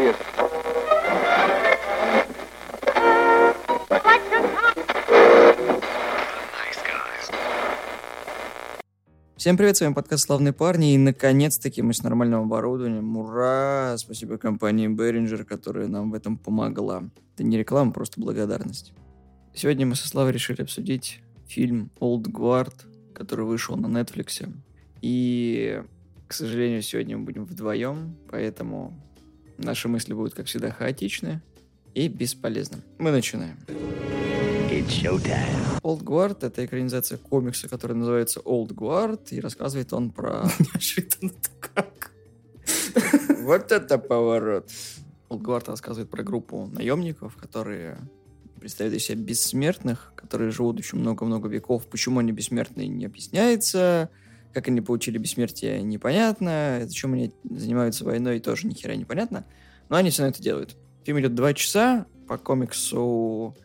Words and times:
Поехали. 0.00 0.16
Всем 9.36 9.56
привет, 9.58 9.76
с 9.76 9.80
вами 9.82 9.92
подкаст 9.92 10.24
«Славные 10.24 10.54
парни», 10.54 10.94
и 10.94 10.98
наконец-таки 10.98 11.82
мы 11.82 11.92
с 11.92 12.02
нормальным 12.02 12.40
оборудованием. 12.40 13.14
Ура! 13.18 13.94
Спасибо 13.98 14.38
компании 14.38 14.88
Behringer, 14.88 15.44
которая 15.44 15.86
нам 15.88 16.10
в 16.10 16.14
этом 16.14 16.38
помогла. 16.38 17.04
Это 17.34 17.44
не 17.44 17.58
реклама, 17.58 17.92
просто 17.92 18.20
благодарность. 18.20 18.94
Сегодня 19.54 19.84
мы 19.84 19.96
со 19.96 20.08
Славой 20.08 20.32
решили 20.32 20.62
обсудить 20.62 21.20
фильм 21.46 21.90
«Old 22.00 22.22
Guard», 22.22 22.74
который 23.14 23.44
вышел 23.44 23.76
на 23.76 23.86
Netflix. 23.86 24.50
И, 25.02 25.82
к 26.26 26.32
сожалению, 26.32 26.80
сегодня 26.80 27.18
мы 27.18 27.24
будем 27.24 27.44
вдвоем, 27.44 28.16
поэтому 28.30 28.94
наши 29.64 29.88
мысли 29.88 30.14
будут, 30.14 30.34
как 30.34 30.46
всегда, 30.46 30.70
хаотичны 30.70 31.42
и 31.94 32.08
бесполезны. 32.08 32.78
Мы 32.98 33.10
начинаем. 33.10 33.56
Old 35.82 36.02
Guard— 36.02 36.38
это 36.42 36.64
экранизация 36.64 37.18
комикса, 37.18 37.68
который 37.68 37.96
называется 37.96 38.40
Old 38.40 38.68
Guard, 38.68 39.28
и 39.30 39.40
рассказывает 39.40 39.92
он 39.92 40.10
про... 40.10 40.48
Неожиданно-то 40.58 41.50
как. 41.60 42.10
Вот 43.42 43.72
это 43.72 43.98
поворот! 43.98 44.70
Old 45.28 45.42
Guard 45.42 45.66
рассказывает 45.66 46.10
про 46.10 46.22
группу 46.22 46.66
наемников, 46.66 47.36
которые 47.36 47.98
представляют 48.60 49.00
из 49.00 49.06
себя 49.06 49.18
бессмертных, 49.18 50.12
которые 50.14 50.50
живут 50.50 50.78
еще 50.78 50.96
много-много 50.96 51.48
веков. 51.48 51.86
Почему 51.88 52.20
они 52.20 52.32
бессмертные, 52.32 52.88
не 52.88 53.06
объясняется. 53.06 54.10
Как 54.52 54.68
они 54.68 54.80
получили 54.80 55.18
бессмертие, 55.18 55.82
непонятно. 55.82 56.80
Зачем 56.84 57.12
они 57.12 57.32
занимаются 57.44 58.04
войной, 58.04 58.40
тоже 58.40 58.66
ни 58.66 58.74
хера 58.74 58.96
непонятно. 58.96 59.44
Но 59.88 59.96
они 59.96 60.10
все 60.10 60.22
на 60.22 60.28
это 60.28 60.42
делают. 60.42 60.76
Фильм 61.04 61.20
идет 61.20 61.34
два 61.34 61.54
часа. 61.54 62.06
По 62.26 62.38
комиксу 62.38 63.56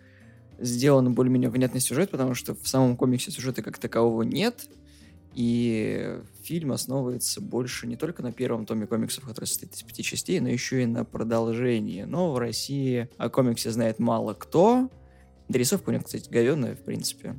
сделан 0.60 1.14
более-менее 1.14 1.50
внятный 1.50 1.82
сюжет, 1.82 2.10
потому 2.10 2.34
что 2.34 2.56
в 2.56 2.68
самом 2.68 2.98
комиксе 2.98 3.32
сюжета 3.32 3.62
как 3.62 3.78
такового 3.78 4.24
нет. 4.24 4.68
И 5.34 6.18
фильм 6.44 6.72
основывается 6.72 7.42
больше 7.42 7.88
не 7.88 7.98
только 7.98 8.24
на 8.24 8.32
первом 8.32 8.66
томе 8.66 8.88
комиксов, 8.88 9.26
который 9.26 9.46
состоит 9.46 9.74
из 9.74 9.84
пяти 9.84 10.02
частей, 10.02 10.40
но 10.40 10.48
еще 10.48 10.84
и 10.84 10.86
на 10.86 11.04
продолжении. 11.04 12.04
Но 12.04 12.32
в 12.32 12.38
России 12.38 13.10
о 13.18 13.30
комиксе 13.30 13.70
знает 13.72 14.00
мало 14.00 14.34
кто. 14.34 14.90
Дорисовка 15.50 15.90
у 15.90 15.94
него, 15.94 16.04
кстати, 16.04 16.30
говенная, 16.30 16.76
в 16.76 16.80
принципе. 16.80 17.36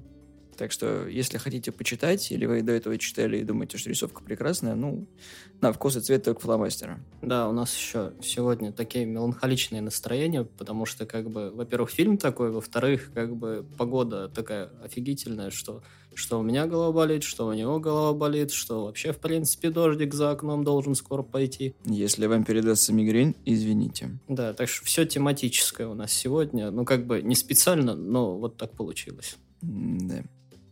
Так 0.56 0.72
что, 0.72 1.06
если 1.06 1.38
хотите 1.38 1.72
почитать, 1.72 2.30
или 2.32 2.46
вы 2.46 2.62
до 2.62 2.72
этого 2.72 2.98
читали 2.98 3.38
и 3.38 3.44
думаете, 3.44 3.78
что 3.78 3.90
рисовка 3.90 4.22
прекрасная, 4.22 4.74
ну, 4.74 5.06
на 5.60 5.72
вкус 5.72 5.96
и 5.96 6.00
цвет 6.00 6.24
только 6.24 6.40
фломастера. 6.40 6.98
Да, 7.22 7.48
у 7.48 7.52
нас 7.52 7.74
еще 7.76 8.12
сегодня 8.22 8.72
такие 8.72 9.06
меланхоличные 9.06 9.82
настроения, 9.82 10.44
потому 10.44 10.86
что, 10.86 11.06
как 11.06 11.30
бы, 11.30 11.50
во-первых, 11.50 11.90
фильм 11.90 12.18
такой, 12.18 12.50
во-вторых, 12.50 13.10
как 13.14 13.36
бы, 13.36 13.66
погода 13.76 14.28
такая 14.28 14.70
офигительная, 14.82 15.50
что 15.50 15.82
что 16.16 16.40
у 16.40 16.42
меня 16.42 16.66
голова 16.66 16.92
болит, 16.92 17.22
что 17.22 17.46
у 17.46 17.52
него 17.52 17.78
голова 17.78 18.14
болит, 18.14 18.50
что 18.50 18.84
вообще, 18.84 19.12
в 19.12 19.18
принципе, 19.18 19.70
дождик 19.70 20.14
за 20.14 20.30
окном 20.30 20.64
должен 20.64 20.94
скоро 20.94 21.22
пойти. 21.22 21.74
Если 21.84 22.26
вам 22.26 22.44
передастся 22.44 22.92
мигрень, 22.92 23.36
извините. 23.44 24.18
Да, 24.26 24.54
так 24.54 24.68
что 24.68 24.84
все 24.86 25.04
тематическое 25.04 25.86
у 25.86 25.94
нас 25.94 26.12
сегодня. 26.12 26.70
Ну, 26.70 26.84
как 26.84 27.06
бы 27.06 27.20
не 27.22 27.34
специально, 27.34 27.94
но 27.94 28.38
вот 28.38 28.56
так 28.56 28.72
получилось. 28.72 29.36
Да. 29.60 30.22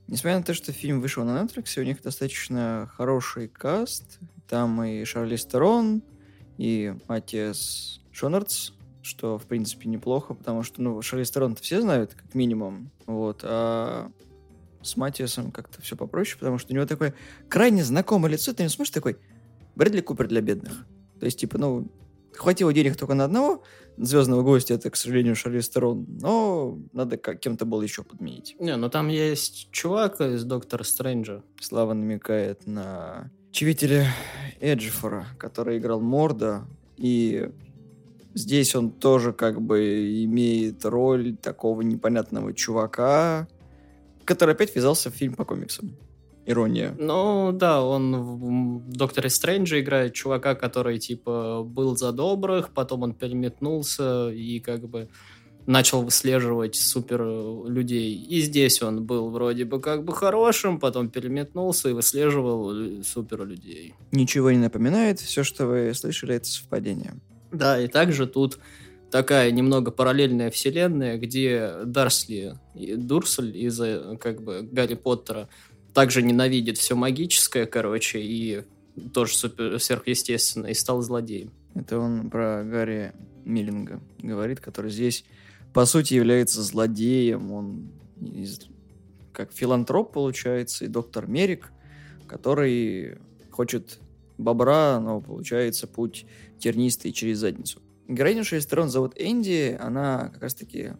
Несмотря 0.07 0.39
на 0.39 0.45
то, 0.45 0.55
что 0.55 0.73
фильм 0.73 1.01
вышел 1.01 1.25
на 1.25 1.43
Netflix, 1.43 1.81
у 1.81 1.85
них 1.85 2.03
достаточно 2.03 2.91
хороший 2.95 3.49
каст. 3.49 4.19
Там 4.49 4.83
и 4.85 5.05
Шарли 5.05 5.37
Стерон, 5.37 6.03
и 6.59 6.95
Матиас 7.09 8.01
Шонардс, 8.13 8.73
что, 9.03 9.39
в 9.39 9.47
принципе, 9.47 9.89
неплохо, 9.89 10.35
потому 10.35 10.63
что, 10.63 10.83
ну, 10.83 11.01
Шарли 11.03 11.25
Стерон 11.25 11.57
все 11.57 11.81
знают, 11.81 12.15
как 12.15 12.35
минимум, 12.35 12.91
вот, 13.07 13.41
а 13.43 14.11
с 14.83 14.97
Матиасом 14.97 15.51
как-то 15.51 15.81
все 15.81 15.97
попроще, 15.97 16.39
потому 16.39 16.59
что 16.59 16.73
у 16.73 16.77
него 16.77 16.87
такое 16.87 17.15
крайне 17.49 17.83
знакомое 17.83 18.33
лицо, 18.33 18.53
ты 18.53 18.63
не 18.63 18.69
смотришь 18.69 18.93
такой 18.93 19.17
Брэдли 19.75 20.01
Купер 20.03 20.29
для 20.29 20.43
бедных. 20.43 20.87
То 21.19 21.27
есть, 21.27 21.39
типа, 21.39 21.59
ну, 21.59 21.89
хватило 22.37 22.73
денег 22.73 22.97
только 22.97 23.15
на 23.15 23.25
одного 23.25 23.63
звездного 23.97 24.43
гостя, 24.43 24.75
это, 24.75 24.91
к 24.91 24.97
сожалению, 24.97 25.37
Шарли 25.37 25.61
Стерон, 25.61 26.07
но 26.21 26.79
надо 26.93 27.17
как 27.17 27.41
кем-то 27.41 27.65
было 27.65 27.83
еще 27.83 28.03
подменить. 28.03 28.57
Не, 28.59 28.77
ну 28.77 28.89
там 28.91 29.09
есть 29.09 29.71
чувак 29.71 30.21
из 30.21 30.45
Доктора 30.45 30.83
Стрэнджа. 30.83 31.43
Слава 31.61 31.95
намекает 31.95 32.67
на 32.67 33.31
чивителя 33.53 34.09
Эджифора, 34.61 35.27
который 35.39 35.79
играл 35.79 36.01
Морда, 36.01 36.67
и 36.97 37.51
здесь 38.35 38.75
он 38.75 38.91
тоже 38.91 39.33
как 39.33 39.61
бы 39.61 40.25
имеет 40.25 40.85
роль 40.85 41.37
такого 41.37 41.83
непонятного 41.83 42.53
чувака, 42.53 43.47
который 44.25 44.55
опять 44.55 44.75
ввязался 44.75 45.11
в 45.11 45.15
фильм 45.15 45.35
по 45.35 45.45
комиксам. 45.45 45.97
Ирония. 46.47 46.95
Ну, 46.99 47.53
да, 47.53 47.83
он 47.83 48.17
в 48.17 48.93
Докторе 48.93 49.31
Стрэнджа 49.31 49.81
играет 49.81 50.13
чувака, 50.15 50.55
который, 50.55 50.99
типа, 50.99 51.63
был 51.65 51.97
за 51.97 52.13
добрых, 52.13 52.71
потом 52.71 53.03
он 53.03 53.15
переметнулся 53.15 54.31
и, 54.31 54.61
как 54.61 54.89
бы, 54.89 55.09
начал 55.67 56.03
выслеживать 56.03 56.77
супер 56.77 57.23
людей. 57.67 58.15
И 58.15 58.41
здесь 58.41 58.83
он 58.83 59.05
был 59.05 59.31
вроде 59.31 59.65
бы 59.65 59.81
как 59.81 60.05
бы 60.05 60.13
хорошим, 60.13 60.79
потом 60.79 61.09
переметнулся 61.09 61.89
и 61.89 61.93
выслеживал 61.93 63.03
супер 63.03 63.47
людей. 63.47 63.95
Ничего 64.13 64.51
не 64.51 64.59
напоминает, 64.59 65.21
все, 65.21 65.43
что 65.43 65.67
вы 65.67 65.95
слышали, 65.95 66.35
это 66.35 66.47
совпадение. 66.47 67.15
Да, 67.51 67.81
и 67.81 67.89
также 67.89 68.27
тут 68.27 68.59
такая 69.11 69.51
немного 69.53 69.91
параллельная 69.91 70.51
вселенная, 70.51 71.17
где 71.19 71.73
Дарсли, 71.85 72.59
Дурсель 72.75 73.57
из 73.57 73.81
как 74.19 74.43
бы 74.43 74.69
Гарри 74.71 74.95
Поттера 74.95 75.49
также 75.95 76.23
ненавидит 76.23 76.77
все 76.77 76.97
магическое, 76.97 77.67
короче, 77.67 78.21
и 78.21 78.63
тоже 79.13 79.35
супер 79.35 79.79
сверхъестественное, 79.81 80.71
и 80.71 80.75
стал 80.75 81.01
злодеем. 81.03 81.53
Это 81.75 81.99
он 81.99 82.31
про 82.31 82.65
Гарри 82.65 83.13
Миллинга 83.45 84.01
говорит, 84.19 84.61
который 84.61 84.91
здесь, 84.91 85.25
по 85.73 85.87
сути, 85.87 86.15
является 86.15 86.63
злодеем. 86.63 87.53
Он 87.53 87.91
из, 88.21 88.61
как 89.33 89.53
филантроп, 89.53 90.13
получается, 90.13 90.85
и 90.85 90.89
доктор 90.89 91.27
Мерик, 91.27 91.73
который 92.27 93.19
хочет 93.51 93.99
бобра, 94.37 94.99
но 95.01 95.21
получается 95.21 95.87
путь 95.87 96.27
тернистый 96.59 97.13
через 97.13 97.39
задницу. 97.39 97.81
Героиню 98.09 98.45
шесть 98.45 98.71
зовут 98.71 99.15
Энди, 99.17 99.77
она 99.81 100.31
как 100.33 100.43
раз-таки 100.43 100.93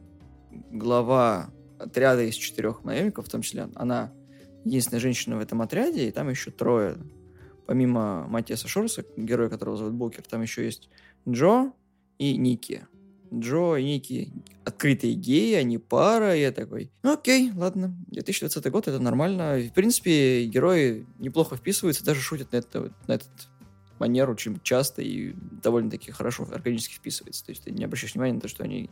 глава 0.71 1.51
отряда 1.79 2.23
из 2.23 2.35
четырех 2.35 2.85
наемников, 2.85 3.27
в 3.27 3.31
том 3.31 3.43
числе 3.43 3.69
она 3.75 4.13
единственная 4.65 5.01
женщина 5.01 5.37
в 5.37 5.41
этом 5.41 5.63
отряде, 5.63 6.09
и 6.09 6.11
там 6.11 6.29
еще 6.29 6.51
трое. 6.51 6.97
Помимо 7.67 8.27
Матиаса 8.29 8.69
Шорса, 8.69 9.05
героя, 9.17 9.49
которого 9.49 9.77
зовут 9.77 9.95
Бокер, 9.95 10.23
там 10.23 10.43
еще 10.43 10.65
есть 10.65 10.91
Джо 11.29 11.73
и 12.19 12.37
Ники. 12.37 12.87
Джо 13.33 13.77
и 13.77 13.85
Ники 13.85 14.33
открытые 14.65 15.15
геи, 15.15 15.55
они 15.55 15.79
пара, 15.79 16.35
я 16.37 16.53
такой, 16.53 16.91
ну 17.03 17.15
окей, 17.15 17.51
ладно, 17.55 17.95
2020 18.09 18.71
год, 18.71 18.89
это 18.89 18.99
нормально. 18.99 19.59
В 19.59 19.73
принципе, 19.73 20.45
герои 20.47 21.07
неплохо 21.19 21.57
вписываются, 21.57 22.05
даже 22.05 22.21
шутят 22.21 22.53
на, 22.53 22.57
это, 22.57 22.93
на 23.07 23.15
этот 23.15 23.31
манеру 23.99 24.33
очень 24.33 24.61
часто 24.63 25.03
и 25.03 25.35
довольно-таки 25.63 26.13
хорошо 26.13 26.47
органически 26.51 26.95
вписывается. 26.95 27.45
То 27.45 27.51
есть 27.51 27.65
ты 27.65 27.71
не 27.71 27.85
обращаешь 27.85 28.15
внимания 28.15 28.35
на 28.35 28.41
то, 28.41 28.49
что 28.49 28.65
они 28.65 28.91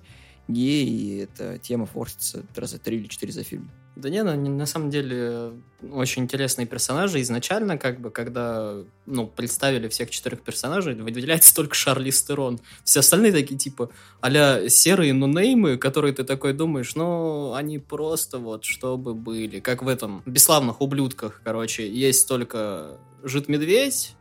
геи, 0.48 0.86
и 0.86 1.16
эта 1.18 1.58
тема 1.58 1.86
форсится 1.86 2.44
раза 2.54 2.78
три 2.78 2.98
или 2.98 3.06
четыре 3.06 3.32
за 3.32 3.44
фильм. 3.44 3.70
Да 3.94 4.08
не, 4.08 4.22
ну, 4.22 4.34
на 4.34 4.64
самом 4.64 4.88
деле 4.88 5.52
очень 5.92 6.22
интересные 6.22 6.66
персонажи. 6.66 7.20
Изначально, 7.20 7.76
как 7.76 8.00
бы, 8.00 8.10
когда 8.10 8.76
ну, 9.04 9.26
представили 9.26 9.88
всех 9.88 10.08
четырех 10.10 10.40
персонажей, 10.40 10.94
выделяется 10.94 11.54
только 11.54 11.74
Шарли 11.74 12.08
Стерон. 12.10 12.58
Все 12.84 13.00
остальные 13.00 13.32
такие, 13.32 13.58
типа, 13.58 13.90
а 14.22 14.68
серые 14.68 15.12
нунеймы, 15.12 15.76
которые 15.76 16.14
ты 16.14 16.24
такой 16.24 16.54
думаешь, 16.54 16.94
ну, 16.94 17.52
они 17.52 17.78
просто 17.78 18.38
вот, 18.38 18.64
чтобы 18.64 19.12
были. 19.12 19.60
Как 19.60 19.82
в 19.82 19.88
этом 19.88 20.22
«Бесславных 20.24 20.80
ублюдках», 20.80 21.42
короче. 21.44 21.86
Есть 21.86 22.26
только 22.26 22.98
Жид-Медведь, 23.22 24.14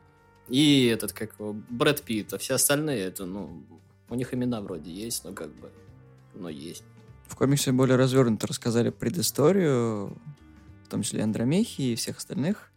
и 0.49 0.87
этот, 0.87 1.13
как 1.13 1.31
его, 1.39 1.55
Брэд 1.69 2.01
Питт, 2.01 2.33
а 2.33 2.37
все 2.37 2.55
остальные, 2.55 3.05
это, 3.05 3.25
ну, 3.25 3.63
у 4.09 4.15
них 4.15 4.33
имена 4.33 4.59
вроде 4.59 4.91
есть, 4.91 5.23
но 5.23 5.31
как 5.31 5.47
бы, 5.55 5.69
но 6.33 6.49
есть. 6.49 6.83
В 7.31 7.35
комиксе 7.37 7.71
более 7.71 7.95
развернуто 7.95 8.45
рассказали 8.45 8.89
предысторию, 8.89 10.17
в 10.83 10.89
том 10.89 11.01
числе 11.01 11.23
Андромехи 11.23 11.81
и 11.81 11.95
всех 11.95 12.17
остальных. 12.17 12.69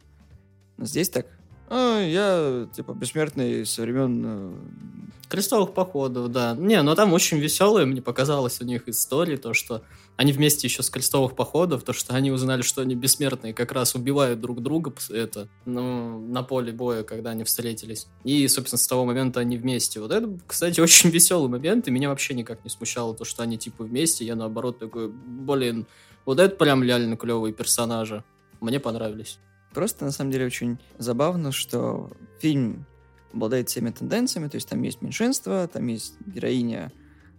Но 0.77 0.85
здесь 0.85 1.09
так, 1.09 1.27
а, 1.69 2.01
я, 2.01 2.69
типа, 2.73 2.93
бессмертный 2.93 3.67
со 3.67 3.83
времен... 3.83 5.11
Крестовых 5.35 5.75
походов, 5.75 6.31
да. 6.31 6.55
Не, 6.57 6.81
но 6.83 6.95
там 6.95 7.13
очень 7.13 7.39
веселые, 7.39 7.87
мне 7.87 8.01
показалось, 8.01 8.61
у 8.61 8.65
них 8.65 8.89
истории, 8.89 9.37
то, 9.37 9.53
что 9.53 9.83
они 10.17 10.33
вместе 10.33 10.69
еще 10.69 10.85
с 10.85 10.91
крестовых 10.91 11.35
походов, 11.35 11.83
то, 11.83 11.93
что 11.93 12.15
они 12.15 12.31
узнали, 12.31 12.63
что 12.63 12.83
они 12.83 12.95
бессмертные, 12.95 13.53
как 13.53 13.73
раз 13.73 13.97
убивают 13.97 14.41
друг 14.41 14.63
друга 14.63 14.93
это, 15.11 15.49
ну, 15.65 16.21
на 16.21 16.45
поле 16.45 16.73
боя, 16.73 17.03
когда 17.03 17.31
они 17.31 17.43
встретились. 17.43 18.07
И, 18.23 18.47
собственно, 18.47 18.79
с 18.79 18.87
того 18.87 19.05
момента 19.05 19.41
они 19.41 19.57
вместе. 19.57 19.99
Вот 19.99 20.13
это, 20.13 20.39
кстати, 20.47 20.79
очень 20.81 21.11
веселый 21.11 21.49
момент, 21.49 21.89
и 21.89 21.91
меня 21.91 22.11
вообще 22.11 22.35
никак 22.35 22.63
не 22.63 22.71
смущало 22.71 23.15
то, 23.17 23.25
что 23.25 23.43
они, 23.43 23.59
типа, 23.59 23.83
вместе. 23.83 24.25
Я, 24.25 24.37
наоборот, 24.37 24.79
такой, 24.79 25.09
блин, 25.09 25.87
вот 26.25 26.39
это 26.39 26.55
прям 26.55 26.85
реально 26.85 27.17
клевые 27.17 27.53
персонажи. 27.53 28.23
Мне 28.61 28.79
понравились. 28.79 29.41
Просто, 29.75 30.05
на 30.05 30.13
самом 30.13 30.31
деле, 30.31 30.47
очень 30.47 30.79
забавно, 30.99 31.51
что 31.51 32.13
фильм 32.41 32.87
обладает 33.35 33.69
всеми 33.69 33.91
тенденциями, 33.91 34.49
то 34.49 34.57
есть 34.57 34.69
там 34.69 34.83
есть 34.83 35.03
меньшинство, 35.03 35.67
там 35.67 35.87
есть 35.89 36.15
героиня 36.27 36.93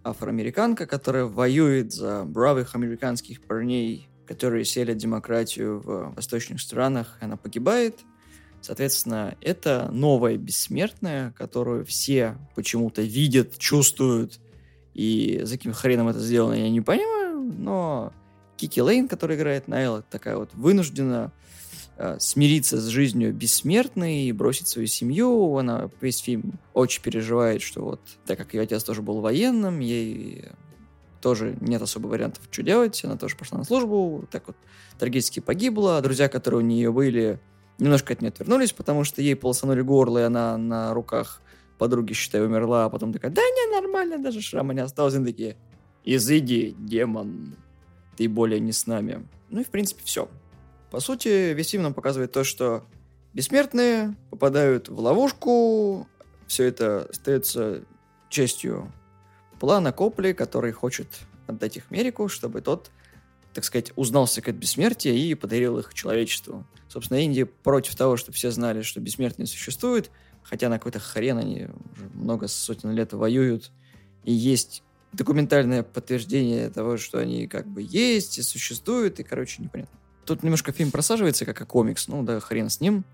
афроамериканка, 0.04 0.86
которая 0.86 1.24
воюет 1.24 1.92
за 1.92 2.24
бравых 2.24 2.74
американских 2.74 3.40
парней, 3.42 4.08
которые 4.26 4.64
селят 4.64 4.96
демократию 4.96 5.80
в 5.80 6.14
восточных 6.14 6.60
странах, 6.60 7.18
она 7.20 7.36
погибает. 7.36 8.00
Соответственно, 8.60 9.36
это 9.40 9.88
новая 9.92 10.36
бессмертная, 10.36 11.32
которую 11.32 11.84
все 11.84 12.36
почему-то 12.54 13.02
видят, 13.02 13.58
чувствуют, 13.58 14.40
и 14.94 15.40
за 15.44 15.56
каким 15.56 15.72
хреном 15.72 16.08
это 16.08 16.20
сделано, 16.20 16.54
я 16.54 16.70
не 16.70 16.80
понимаю, 16.80 17.40
но 17.40 18.12
Кики 18.56 18.80
Лейн, 18.80 19.08
которая 19.08 19.36
играет 19.36 19.68
Найла, 19.68 20.02
такая 20.02 20.36
вот 20.36 20.54
вынуждена 20.54 21.32
смириться 22.18 22.78
с 22.78 22.86
жизнью 22.86 23.32
бессмертной 23.32 24.24
и 24.24 24.32
бросить 24.32 24.68
свою 24.68 24.86
семью. 24.86 25.56
Она 25.56 25.90
весь 26.00 26.18
фильм 26.18 26.58
очень 26.74 27.02
переживает, 27.02 27.62
что 27.62 27.82
вот, 27.82 28.00
так 28.26 28.38
как 28.38 28.54
ее 28.54 28.62
отец 28.62 28.84
тоже 28.84 29.02
был 29.02 29.20
военным, 29.20 29.80
ей 29.80 30.44
тоже 31.22 31.56
нет 31.60 31.80
особо 31.82 32.08
вариантов, 32.08 32.44
что 32.50 32.62
делать. 32.62 33.02
Она 33.04 33.16
тоже 33.16 33.36
пошла 33.36 33.58
на 33.58 33.64
службу, 33.64 34.26
так 34.30 34.46
вот 34.46 34.56
трагически 34.98 35.40
погибла. 35.40 36.00
Друзья, 36.02 36.28
которые 36.28 36.60
у 36.60 36.66
нее 36.66 36.92
были, 36.92 37.40
немножко 37.78 38.12
от 38.12 38.20
нее 38.20 38.28
отвернулись, 38.28 38.72
потому 38.72 39.04
что 39.04 39.22
ей 39.22 39.34
полосанули 39.34 39.80
горло, 39.80 40.18
и 40.18 40.22
она 40.22 40.56
на 40.56 40.92
руках 40.94 41.40
подруги, 41.78 42.12
считай, 42.12 42.44
умерла, 42.44 42.86
а 42.86 42.90
потом 42.90 43.12
такая, 43.12 43.30
да 43.30 43.42
не, 43.42 43.80
нормально, 43.80 44.18
даже 44.18 44.40
шрама 44.40 44.74
не 44.74 44.80
осталось. 44.80 45.14
Они 45.14 45.26
такие, 45.26 45.56
изыди, 46.04 46.74
демон, 46.78 47.56
ты 48.16 48.28
более 48.28 48.60
не 48.60 48.72
с 48.72 48.86
нами. 48.86 49.26
Ну 49.50 49.60
и, 49.60 49.64
в 49.64 49.68
принципе, 49.68 50.02
все. 50.04 50.28
По 50.90 51.00
сути, 51.00 51.52
весь 51.52 51.70
фильм 51.70 51.82
нам 51.82 51.94
показывает 51.94 52.32
то, 52.32 52.44
что 52.44 52.86
бессмертные 53.32 54.16
попадают 54.30 54.88
в 54.88 54.98
ловушку, 54.98 56.08
все 56.46 56.64
это 56.64 57.06
остается 57.10 57.84
частью 58.28 58.92
плана 59.58 59.92
Копли, 59.92 60.32
который 60.32 60.72
хочет 60.72 61.08
отдать 61.46 61.76
их 61.76 61.90
Мерику, 61.90 62.28
чтобы 62.28 62.60
тот, 62.60 62.90
так 63.52 63.64
сказать, 63.64 63.92
узнал 63.96 64.26
секрет 64.26 64.56
бессмертия 64.56 65.12
и 65.12 65.34
подарил 65.34 65.78
их 65.78 65.92
человечеству. 65.94 66.66
Собственно, 66.88 67.18
Индия 67.18 67.46
против 67.46 67.94
того, 67.96 68.16
чтобы 68.16 68.36
все 68.36 68.50
знали, 68.50 68.82
что 68.82 69.00
бессмертные 69.00 69.46
существуют, 69.46 70.10
хотя 70.42 70.68
на 70.68 70.78
какой-то 70.78 71.00
хрен 71.00 71.38
они 71.38 71.68
уже 71.92 72.08
много 72.14 72.48
сотен 72.48 72.92
лет 72.92 73.12
воюют, 73.12 73.70
и 74.24 74.32
есть 74.32 74.82
документальное 75.12 75.82
подтверждение 75.82 76.70
того, 76.70 76.96
что 76.96 77.18
они 77.18 77.46
как 77.48 77.66
бы 77.66 77.82
есть 77.82 78.38
и 78.38 78.42
существуют, 78.42 79.18
и, 79.20 79.24
короче, 79.24 79.62
непонятно. 79.62 79.98
Тут 80.26 80.42
немножко 80.42 80.72
фильм 80.72 80.90
просаживается, 80.90 81.44
как 81.46 81.60
и 81.60 81.64
комикс. 81.64 82.08
Ну 82.08 82.22
да, 82.24 82.40
хрен 82.40 82.68
с 82.68 82.80
ним. 82.80 83.04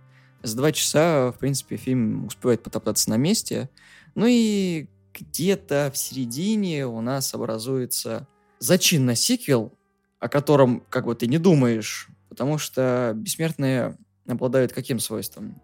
За 0.43 0.57
два 0.57 0.73
часа, 0.73 1.31
в 1.31 1.39
принципе, 1.39 1.77
фильм 1.77 2.25
успевает 2.27 2.63
потоптаться 2.63 3.11
на 3.11 3.17
месте. 3.17 3.69
Ну 4.15 4.27
и 4.29 4.89
где-то 5.13 5.91
в 5.95 5.99
середине 5.99 6.87
у 6.87 7.01
нас 7.01 7.35
образуется 7.35 8.27
зачин 8.59 9.05
на 9.05 9.15
сиквел, 9.15 9.73
о 10.19 10.29
котором 10.29 10.81
как 10.89 11.05
бы 11.05 11.15
ты 11.15 11.27
не 11.27 11.39
думаешь, 11.39 12.09
потому 12.29 12.57
что 12.57 13.13
бессмертные 13.15 13.97
обладают 14.27 14.73
каким 14.73 14.99
свойством? 14.99 15.61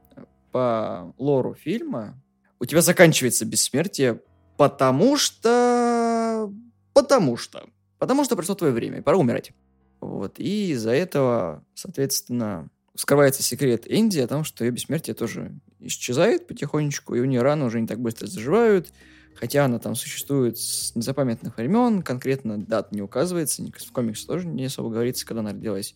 По 0.52 1.14
лору 1.16 1.54
фильма 1.54 2.22
у 2.60 2.66
тебя 2.66 2.82
заканчивается 2.82 3.46
бессмертие, 3.46 4.20
потому 4.56 5.16
что... 5.16 6.52
Потому 6.92 7.36
что... 7.36 7.68
Потому 7.98 8.24
что 8.24 8.36
пришло 8.36 8.54
твое 8.54 8.72
время, 8.72 9.02
пора 9.02 9.16
умирать. 9.16 9.52
Вот. 10.00 10.38
И 10.38 10.70
из-за 10.72 10.90
этого, 10.92 11.64
соответственно, 11.74 12.70
скрывается 12.94 13.42
секрет 13.42 13.84
Энди 13.86 14.18
о 14.18 14.26
том, 14.26 14.44
что 14.44 14.64
ее 14.64 14.70
бессмертие 14.70 15.14
тоже 15.14 15.52
исчезает 15.80 16.46
потихонечку, 16.46 17.14
и 17.14 17.20
у 17.20 17.24
нее 17.24 17.42
раны 17.42 17.64
уже 17.64 17.80
не 17.80 17.86
так 17.86 18.00
быстро 18.00 18.26
заживают, 18.26 18.92
хотя 19.34 19.64
она 19.64 19.78
там 19.78 19.94
существует 19.94 20.58
с 20.58 20.94
незапамятных 20.96 21.56
времен, 21.56 22.02
конкретно 22.02 22.58
дат 22.58 22.92
не 22.92 23.02
указывается, 23.02 23.62
в 23.62 23.92
комиксе 23.92 24.26
тоже 24.26 24.46
не 24.46 24.64
особо 24.64 24.90
говорится, 24.90 25.26
когда 25.26 25.40
она 25.40 25.52
родилась. 25.52 25.94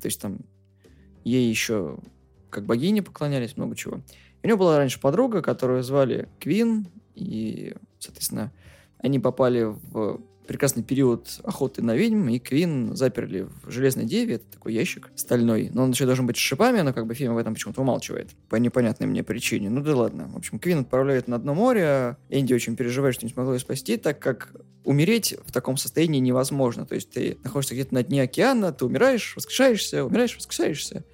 То 0.00 0.06
есть 0.06 0.20
там 0.20 0.40
ей 1.24 1.48
еще 1.48 1.98
как 2.50 2.66
богине 2.66 3.02
поклонялись, 3.02 3.56
много 3.56 3.76
чего. 3.76 3.96
И 3.96 4.44
у 4.44 4.46
нее 4.46 4.56
была 4.56 4.76
раньше 4.78 5.00
подруга, 5.00 5.42
которую 5.42 5.82
звали 5.84 6.28
Квин, 6.40 6.88
и, 7.14 7.74
соответственно, 7.98 8.52
они 8.98 9.20
попали 9.20 9.62
в 9.62 10.20
прекрасный 10.46 10.82
период 10.82 11.40
охоты 11.44 11.82
на 11.82 11.94
ведьм, 11.94 12.28
и 12.28 12.38
Квин 12.38 12.96
заперли 12.96 13.48
в 13.62 13.70
Железной 13.70 14.04
Деве, 14.04 14.34
это 14.34 14.44
такой 14.52 14.74
ящик 14.74 15.10
стальной, 15.14 15.70
но 15.72 15.84
он 15.84 15.90
еще 15.90 16.06
должен 16.06 16.26
быть 16.26 16.36
с 16.36 16.40
шипами, 16.40 16.80
но 16.80 16.92
как 16.92 17.06
бы 17.06 17.14
фильм 17.14 17.32
об 17.32 17.38
этом 17.38 17.54
почему-то 17.54 17.82
умалчивает, 17.82 18.30
по 18.48 18.56
непонятной 18.56 19.06
мне 19.06 19.22
причине. 19.22 19.70
Ну 19.70 19.82
да 19.82 19.96
ладно. 19.96 20.28
В 20.28 20.36
общем, 20.36 20.58
Квин 20.58 20.80
отправляет 20.80 21.28
на 21.28 21.38
дно 21.38 21.54
море, 21.54 21.84
а 21.84 22.16
Энди 22.28 22.54
очень 22.54 22.76
переживает, 22.76 23.14
что 23.14 23.26
не 23.26 23.32
смогла 23.32 23.54
ее 23.54 23.60
спасти, 23.60 23.96
так 23.96 24.18
как 24.18 24.52
умереть 24.84 25.36
в 25.44 25.52
таком 25.52 25.76
состоянии 25.76 26.18
невозможно. 26.18 26.86
То 26.86 26.94
есть 26.94 27.10
ты 27.10 27.38
находишься 27.44 27.74
где-то 27.74 27.94
на 27.94 28.02
дне 28.02 28.22
океана, 28.22 28.72
ты 28.72 28.84
умираешь, 28.84 29.34
воскрешаешься, 29.36 30.04
умираешь, 30.04 30.36
воскрешаешься. 30.36 31.04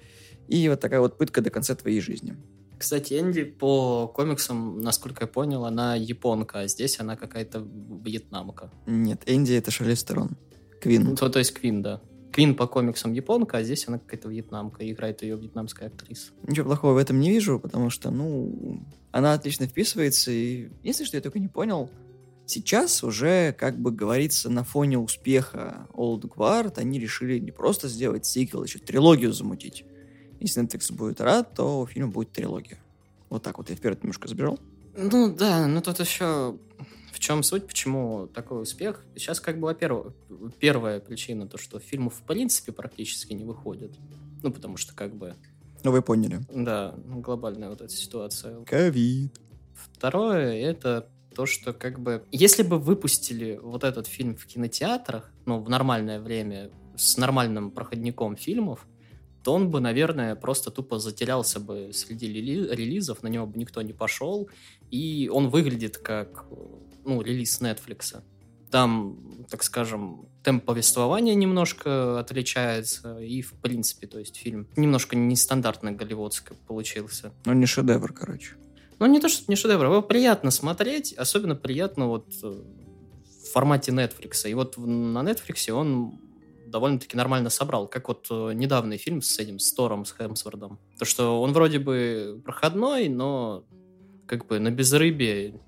И 0.47 0.67
вот 0.67 0.79
такая 0.79 0.99
вот 0.99 1.17
пытка 1.17 1.41
до 1.41 1.51
конца 1.51 1.75
твоей 1.75 2.01
жизни. 2.01 2.35
Кстати, 2.79 3.19
Энди 3.19 3.43
по 3.43 4.07
комиксам, 4.07 4.79
насколько 4.79 5.25
я 5.25 5.27
понял, 5.27 5.65
она 5.65 5.95
японка, 5.95 6.61
а 6.61 6.67
здесь 6.67 6.99
она 7.01 7.17
какая-то 7.17 7.59
вьетнамка. 7.59 8.71
Нет, 8.87 9.23
Энди 9.25 9.51
это 9.51 9.69
Шарлиз 9.69 10.03
Терон. 10.05 10.37
Квин. 10.79 11.03
Ну, 11.03 11.15
то, 11.15 11.29
то 11.29 11.39
есть 11.39 11.53
Квин, 11.53 11.81
да. 11.81 12.01
Квин 12.31 12.55
по 12.55 12.67
комиксам 12.67 13.11
японка, 13.11 13.57
а 13.57 13.63
здесь 13.63 13.85
она 13.89 13.99
какая-то 13.99 14.29
вьетнамка, 14.29 14.89
играет 14.89 15.23
ее 15.23 15.35
вьетнамская 15.35 15.89
актриса. 15.89 16.31
Ничего 16.47 16.67
плохого 16.67 16.93
в 16.93 16.97
этом 16.97 17.19
не 17.19 17.29
вижу, 17.29 17.59
потому 17.59 17.89
что, 17.89 18.11
ну, 18.11 18.81
она 19.11 19.33
отлично 19.33 19.67
вписывается, 19.67 20.31
и 20.31 20.69
если 20.81 21.03
что 21.03 21.17
я 21.17 21.21
только 21.21 21.39
не 21.39 21.49
понял, 21.49 21.89
сейчас 22.45 23.03
уже, 23.03 23.53
как 23.53 23.77
бы 23.77 23.91
говорится, 23.91 24.49
на 24.49 24.63
фоне 24.63 24.99
успеха 24.99 25.87
Old 25.93 26.21
Guard 26.21 26.75
они 26.77 26.97
решили 26.97 27.39
не 27.39 27.51
просто 27.51 27.89
сделать 27.89 28.25
сиквел, 28.25 28.63
еще 28.63 28.79
трилогию 28.79 29.33
замутить. 29.33 29.83
Если 30.39 30.63
Netflix 30.63 30.93
будет 30.93 31.21
рад, 31.21 31.53
то 31.53 31.81
у 31.81 31.85
фильма 31.85 32.11
будет 32.11 32.31
трилогия. 32.31 32.79
Вот 33.29 33.43
так 33.43 33.57
вот 33.57 33.69
я 33.69 33.75
вперед 33.75 34.03
немножко 34.03 34.27
забежал. 34.27 34.59
Ну 34.95 35.33
да, 35.33 35.67
ну 35.67 35.81
тут 35.81 35.99
еще 35.99 36.57
в 37.19 37.19
чем 37.19 37.43
суть, 37.43 37.67
почему 37.67 38.27
такой 38.27 38.61
успех? 38.61 39.03
Сейчас 39.15 39.41
как 39.41 39.59
бы, 39.59 39.67
во-первых, 39.67 40.13
первая 40.59 41.01
причина, 41.01 41.47
то, 41.47 41.57
что 41.57 41.79
фильмы 41.79 42.09
в 42.09 42.21
принципе 42.21 42.71
практически 42.71 43.33
не 43.33 43.43
выходят. 43.43 43.91
Ну, 44.41 44.51
потому 44.51 44.77
что 44.77 44.95
как 44.95 45.13
бы... 45.15 45.35
Ну, 45.83 45.91
вы 45.91 46.01
поняли. 46.01 46.39
Да, 46.53 46.95
глобальная 47.05 47.69
вот 47.69 47.81
эта 47.81 47.93
ситуация. 47.93 48.63
Ковид. 48.63 49.37
Второе, 49.73 50.53
это 50.53 51.09
то, 51.35 51.45
что 51.45 51.73
как 51.73 51.99
бы... 51.99 52.23
Если 52.31 52.63
бы 52.63 52.79
выпустили 52.79 53.59
вот 53.61 53.83
этот 53.83 54.07
фильм 54.07 54.37
в 54.37 54.45
кинотеатрах, 54.45 55.29
ну, 55.45 55.59
в 55.59 55.69
нормальное 55.69 56.21
время, 56.21 56.69
с 56.95 57.17
нормальным 57.17 57.71
проходником 57.71 58.37
фильмов, 58.37 58.87
то 59.43 59.53
он 59.53 59.69
бы, 59.69 59.79
наверное, 59.79 60.35
просто 60.35 60.71
тупо 60.71 60.99
затерялся 60.99 61.59
бы 61.59 61.91
среди 61.93 62.27
релизов, 62.27 63.23
на 63.23 63.27
него 63.27 63.45
бы 63.45 63.57
никто 63.57 63.81
не 63.81 63.93
пошел, 63.93 64.49
и 64.91 65.29
он 65.31 65.49
выглядит 65.49 65.97
как, 65.97 66.45
ну, 67.05 67.21
релиз 67.21 67.61
Netflix. 67.61 68.21
Там, 68.69 69.45
так 69.49 69.63
скажем, 69.63 70.27
темп 70.43 70.65
повествования 70.65 71.33
немножко 71.33 72.19
отличается, 72.19 73.19
и, 73.19 73.41
в 73.41 73.53
принципе, 73.53 74.05
то 74.07 74.19
есть 74.19 74.35
фильм 74.35 74.67
немножко 74.75 75.15
нестандартно 75.15 75.91
голливудский 75.91 76.55
получился. 76.67 77.33
Ну, 77.45 77.53
не 77.53 77.65
шедевр, 77.65 78.13
короче. 78.13 78.55
Ну, 78.99 79.05
не 79.05 79.19
то, 79.19 79.29
что 79.29 79.49
не 79.49 79.55
шедевр, 79.55 79.85
его 79.85 80.01
приятно 80.01 80.51
смотреть, 80.51 81.13
особенно 81.13 81.55
приятно 81.55 82.07
вот 82.07 82.27
э, 82.43 82.47
в 82.47 83.51
формате 83.51 83.91
Netflix. 83.91 84.47
И 84.47 84.53
вот 84.53 84.77
на 84.77 85.19
Netflix 85.19 85.71
он 85.71 86.19
довольно-таки 86.69 87.17
нормально 87.17 87.49
собрал. 87.49 87.87
Как 87.87 88.07
вот 88.07 88.27
э, 88.29 88.53
недавний 88.53 88.97
фильм 88.97 89.21
с 89.21 89.39
этим, 89.39 89.59
с 89.59 89.71
Тором, 89.73 90.05
с 90.05 90.11
Хемсвордом. 90.11 90.79
То, 90.97 91.05
что 91.05 91.41
он 91.41 91.53
вроде 91.53 91.79
бы 91.79 92.41
проходной, 92.45 93.09
но 93.09 93.63
как 94.25 94.47
бы 94.47 94.59
на 94.59 94.71
безрыбье 94.71 95.59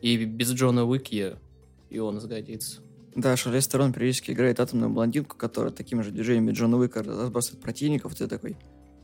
и 0.00 0.24
без 0.24 0.52
Джона 0.52 0.84
Уикья 0.84 1.38
и 1.90 1.98
он 1.98 2.20
сгодится. 2.20 2.82
Да, 3.14 3.36
Шарлиз 3.36 3.66
Терон 3.66 3.92
периодически 3.92 4.30
играет 4.30 4.60
атомную 4.60 4.90
блондинку, 4.90 5.36
которая 5.36 5.72
такими 5.72 6.02
же 6.02 6.12
движениями 6.12 6.52
Джона 6.52 6.76
Уика 6.76 7.02
разбрасывает 7.02 7.62
противников. 7.62 8.14
Ты 8.14 8.28
такой, 8.28 8.56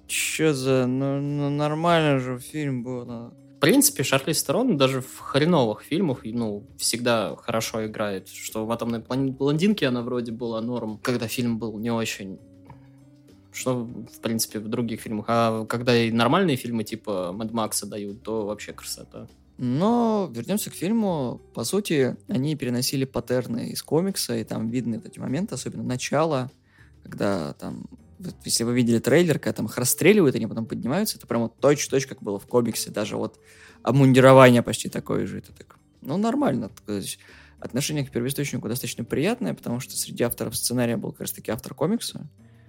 Че 0.06 0.54
за... 0.54 0.86
Ну, 0.86 1.20
ну 1.20 1.50
нормально 1.50 2.20
же 2.20 2.38
фильм 2.38 2.84
был. 2.84 3.32
В 3.56 3.58
принципе, 3.58 4.02
Шарлиз 4.02 4.42
Терон 4.44 4.76
даже 4.76 5.00
в 5.00 5.18
хреновых 5.18 5.82
фильмах, 5.82 6.20
ну, 6.24 6.66
всегда 6.78 7.34
хорошо 7.36 7.86
играет. 7.86 8.28
Что 8.28 8.66
в 8.66 8.70
«Атомной 8.70 9.00
блондинке» 9.00 9.86
она 9.86 10.02
вроде 10.02 10.30
была 10.30 10.60
норм, 10.60 10.98
когда 11.02 11.26
фильм 11.26 11.58
был 11.58 11.78
не 11.78 11.90
очень 11.90 12.38
что, 13.56 13.84
в 13.84 14.20
принципе, 14.20 14.58
в 14.58 14.68
других 14.68 15.00
фильмах. 15.00 15.26
А 15.28 15.64
когда 15.64 15.96
и 15.96 16.10
нормальные 16.10 16.56
фильмы 16.56 16.84
типа 16.84 17.32
Мэд 17.32 17.52
Макса 17.52 17.86
дают, 17.86 18.22
то 18.22 18.44
вообще 18.44 18.74
красота. 18.74 19.28
Но 19.58 20.30
вернемся 20.30 20.70
к 20.70 20.74
фильму. 20.74 21.40
По 21.54 21.64
сути, 21.64 22.16
они 22.28 22.54
переносили 22.56 23.06
паттерны 23.06 23.68
из 23.68 23.82
комикса, 23.82 24.36
и 24.36 24.44
там 24.44 24.68
видны 24.68 25.00
эти 25.02 25.18
моменты, 25.18 25.54
особенно 25.54 25.82
начало, 25.82 26.50
когда 27.02 27.54
там 27.54 27.86
если 28.44 28.64
вы 28.64 28.74
видели 28.74 28.98
трейлер, 28.98 29.38
когда 29.38 29.52
там 29.52 29.66
их 29.66 29.76
расстреливают, 29.76 30.36
они 30.36 30.46
потом 30.46 30.66
поднимаются, 30.66 31.18
это 31.18 31.26
прямо 31.26 31.48
точь-точь, 31.48 32.06
как 32.06 32.22
было 32.22 32.38
в 32.38 32.46
комиксе, 32.46 32.90
даже 32.90 33.16
вот 33.16 33.38
обмундирование 33.82 34.62
почти 34.62 34.88
такое 34.88 35.26
же. 35.26 35.38
Это 35.38 35.52
так, 35.52 35.78
ну, 36.00 36.16
нормально. 36.16 36.70
Есть 36.88 37.18
отношение 37.60 38.04
к 38.04 38.10
первоисточнику 38.10 38.68
достаточно 38.68 39.04
приятное, 39.04 39.54
потому 39.54 39.80
что 39.80 39.96
среди 39.96 40.22
авторов 40.24 40.56
сценария 40.56 40.96
был 40.96 41.12
как 41.12 41.22
раз-таки 41.22 41.50
автор 41.50 41.74
комикса, 41.74 42.28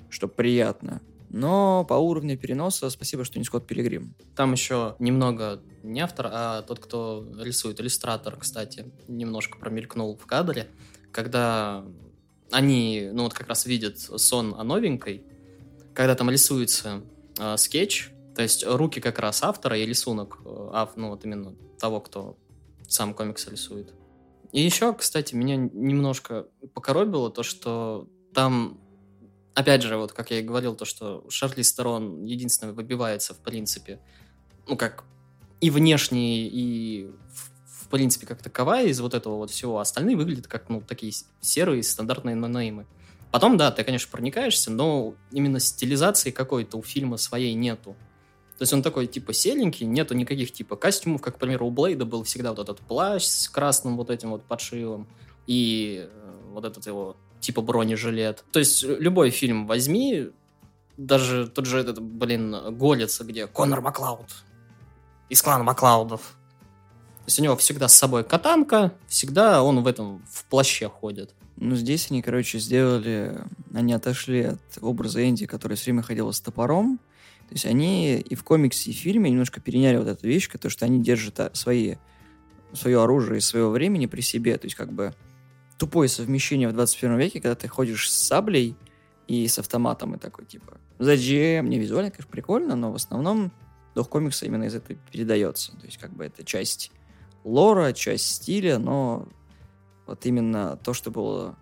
что 0.09 0.27
приятно. 0.27 1.01
Но 1.29 1.83
по 1.83 1.95
уровню 1.95 2.37
переноса 2.37 2.89
спасибо, 2.89 3.25
что 3.25 3.37
не 3.37 3.43
Скотт 3.43 3.67
Пилигрим. 3.67 4.15
Там 4.35 4.53
еще 4.53 4.95
немного 4.99 5.61
не 5.83 5.99
автор, 5.99 6.29
а 6.31 6.61
тот, 6.61 6.79
кто 6.79 7.27
рисует, 7.41 7.81
иллюстратор, 7.81 8.37
кстати, 8.37 8.85
немножко 9.07 9.57
промелькнул 9.57 10.15
в 10.15 10.25
кадре, 10.25 10.67
когда 11.11 11.83
они, 12.51 13.09
ну 13.11 13.23
вот 13.23 13.33
как 13.33 13.49
раз 13.49 13.65
видят 13.65 13.99
сон 13.99 14.55
о 14.57 14.63
новенькой, 14.63 15.25
когда 15.97 16.13
там 16.13 16.29
рисуется 16.29 17.01
э, 17.39 17.57
скетч, 17.57 18.11
то 18.35 18.43
есть 18.43 18.63
руки 18.63 19.01
как 19.01 19.17
раз 19.17 19.41
автора 19.41 19.79
и 19.79 19.83
рисунок, 19.83 20.37
э, 20.45 20.69
ав, 20.71 20.95
ну 20.95 21.09
вот 21.09 21.25
именно 21.25 21.55
того, 21.79 22.01
кто 22.01 22.37
сам 22.87 23.15
комикс 23.15 23.47
рисует. 23.47 23.95
И 24.51 24.61
еще, 24.61 24.93
кстати, 24.93 25.33
меня 25.33 25.55
немножко 25.55 26.45
покоробило 26.75 27.31
то, 27.31 27.41
что 27.41 28.07
там, 28.31 28.79
опять 29.55 29.81
же, 29.81 29.97
вот 29.97 30.13
как 30.13 30.29
я 30.29 30.39
и 30.39 30.43
говорил, 30.43 30.75
то, 30.75 30.85
что 30.85 31.25
Шарли 31.29 31.63
Сторон 31.63 32.23
единственный 32.25 32.73
выбивается, 32.73 33.33
в 33.33 33.39
принципе, 33.39 33.99
ну 34.67 34.77
как 34.77 35.03
и 35.61 35.71
внешне, 35.71 36.47
и 36.47 37.09
в, 37.33 37.85
в 37.85 37.89
принципе 37.89 38.27
как 38.27 38.43
таковая 38.43 38.85
из 38.85 39.01
вот 39.01 39.15
этого 39.15 39.37
вот 39.37 39.49
всего. 39.49 39.79
Остальные 39.79 40.15
выглядят 40.15 40.45
как, 40.45 40.69
ну, 40.69 40.79
такие 40.79 41.11
серые 41.41 41.81
стандартные 41.81 42.35
нонеймы. 42.35 42.85
Потом, 43.31 43.57
да, 43.57 43.72
ты, 43.72 43.84
конечно, 43.84 44.10
проникаешься, 44.12 44.72
но 44.72 45.15
именно 45.31 45.60
стилизации 45.60 46.31
какой-то 46.31 46.77
у 46.77 46.81
фильма 46.81 47.17
своей 47.17 47.53
нету. 47.53 47.96
То 48.57 48.63
есть 48.63 48.74
он 48.74 48.81
такой, 48.81 49.05
типа, 49.05 49.34
селенький, 49.34 49.86
нету 49.86 50.15
никаких, 50.15 50.51
типа, 50.51 50.75
костюмов, 50.75 51.22
как, 51.22 51.36
к 51.36 51.39
примеру, 51.39 51.67
у 51.67 51.72
Блейда 51.72 52.05
был 52.05 52.24
всегда 52.24 52.51
вот 52.51 52.60
этот 52.60 52.79
плащ 52.79 53.24
с 53.24 53.50
красным 53.50 53.98
вот 53.98 54.10
этим 54.10 54.31
вот 54.31 54.43
подшивом 54.43 55.07
и 55.46 56.07
э, 56.10 56.31
вот 56.51 56.65
этот 56.65 56.88
его, 56.88 57.17
типа, 57.39 57.62
бронежилет. 57.62 58.43
То 58.51 58.60
есть 58.60 58.84
любой 58.84 59.29
фильм 59.29 59.67
возьми, 59.67 60.31
даже 60.98 61.48
тот 61.48 61.67
же 61.67 61.79
этот, 61.79 62.01
блин, 62.01 62.55
Голец, 62.75 63.22
где 63.22 63.46
Конор 63.46 63.81
Маклауд 63.81 64.27
из 65.29 65.41
клана 65.41 65.63
Маклаудов. 65.63 66.22
То 66.22 67.27
есть 67.27 67.39
у 67.39 67.43
него 67.43 67.57
всегда 67.57 67.88
с 67.88 67.93
собой 67.93 68.24
катанка, 68.24 68.93
всегда 69.07 69.62
он 69.62 69.84
в 69.84 69.88
этом, 69.88 70.25
в 70.31 70.46
плаще 70.46 70.88
ходит. 70.88 71.34
Ну, 71.57 71.75
здесь 71.75 72.11
они, 72.11 72.21
короче, 72.21 72.59
сделали... 72.59 73.39
Они 73.73 73.93
отошли 73.93 74.41
от 74.43 74.61
образа 74.79 75.27
Энди, 75.27 75.47
который 75.47 75.75
все 75.75 75.85
время 75.85 76.03
ходил 76.03 76.31
с 76.31 76.39
топором. 76.39 76.99
То 77.49 77.53
есть 77.53 77.65
они 77.65 78.19
и 78.19 78.35
в 78.35 78.43
комиксе, 78.43 78.91
и 78.91 78.93
в 78.93 78.97
фильме 78.97 79.29
немножко 79.29 79.59
переняли 79.59 79.97
вот 79.97 80.07
эту 80.07 80.27
вещь, 80.27 80.49
то, 80.49 80.69
что 80.69 80.85
они 80.85 81.01
держат 81.01 81.39
а, 81.39 81.51
свои, 81.53 81.95
свое 82.73 83.01
оружие 83.01 83.39
из 83.39 83.47
своего 83.47 83.69
времени 83.69 84.05
при 84.05 84.21
себе. 84.21 84.57
То 84.57 84.65
есть 84.65 84.75
как 84.75 84.91
бы 84.91 85.15
тупое 85.77 86.09
совмещение 86.09 86.67
в 86.67 86.73
21 86.73 87.17
веке, 87.17 87.41
когда 87.41 87.55
ты 87.55 87.67
ходишь 87.67 88.11
с 88.11 88.27
саблей 88.27 88.75
и 89.27 89.47
с 89.47 89.57
автоматом, 89.59 90.15
и 90.15 90.19
такой, 90.19 90.45
типа, 90.45 90.77
зачем? 90.99 91.65
Мне 91.65 91.79
визуально, 91.79 92.11
конечно, 92.11 92.31
прикольно, 92.31 92.75
но 92.75 92.91
в 92.91 92.95
основном 92.95 93.51
дух 93.95 94.09
комикса 94.09 94.45
именно 94.45 94.65
из 94.65 94.75
этого 94.75 94.99
передается. 95.11 95.71
То 95.77 95.85
есть 95.85 95.97
как 95.97 96.11
бы 96.11 96.25
это 96.25 96.43
часть 96.43 96.91
лора, 97.43 97.93
часть 97.93 98.27
стиля, 98.27 98.77
но 98.77 99.27
вот 100.07 100.25
именно 100.25 100.77
то, 100.77 100.93
что 100.93 101.11
было 101.11 101.55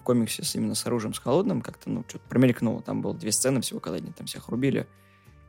в 0.00 0.02
комиксе 0.02 0.42
с, 0.42 0.54
именно 0.54 0.74
с 0.74 0.86
оружием 0.86 1.14
с 1.14 1.18
холодным, 1.18 1.62
как-то, 1.62 1.90
ну, 1.90 2.04
что-то 2.08 2.24
промелькнуло. 2.28 2.82
Там 2.82 3.02
было 3.02 3.14
две 3.14 3.32
сцены 3.32 3.60
всего, 3.60 3.80
когда 3.80 3.98
они 3.98 4.12
там 4.12 4.26
всех 4.26 4.48
рубили, 4.48 4.86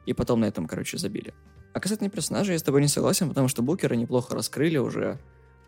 и 0.06 0.14
потом 0.14 0.42
на 0.42 0.46
этом, 0.46 0.68
короче, 0.68 0.98
забили. 0.98 1.34
А 1.74 1.80
касательно 1.80 2.10
персонажей, 2.10 2.54
я 2.54 2.60
с 2.60 2.64
тобой 2.64 2.82
не 2.82 2.88
согласен, 2.88 3.30
потому 3.30 3.48
что 3.48 3.64
Букера 3.64 3.96
неплохо 3.96 4.36
раскрыли 4.36 4.78
уже 4.78 5.20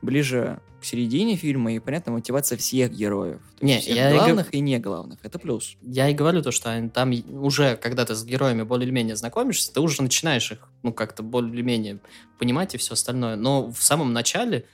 ближе 0.02 0.60
к 0.80 0.86
середине 0.86 1.36
фильма, 1.36 1.74
и 1.74 1.80
понятна 1.80 2.12
мотивация 2.12 2.58
всех 2.58 2.92
героев. 2.92 3.42
Не, 3.60 3.80
всех 3.80 3.96
я 3.96 4.14
главных 4.14 4.54
и, 4.54 4.58
и 4.58 4.60
не 4.62 4.78
главных. 4.78 5.20
Это 5.24 5.40
плюс. 5.40 5.78
Я 5.82 6.10
и 6.10 6.14
говорю 6.14 6.44
то, 6.44 6.52
что 6.52 6.90
там 6.94 7.12
уже, 7.42 7.76
когда 7.78 8.06
ты 8.06 8.14
с 8.14 8.24
героями 8.24 8.62
более-менее 8.62 9.16
знакомишься, 9.16 9.74
ты 9.74 9.82
уже 9.82 10.04
начинаешь 10.04 10.52
их, 10.52 10.70
ну, 10.84 10.94
как-то 10.94 11.24
более-менее 11.24 12.00
понимать 12.38 12.76
и 12.76 12.78
все 12.78 12.94
остальное. 12.94 13.36
Но 13.36 13.72
в 13.72 13.82
самом 13.82 14.14
начале 14.14 14.66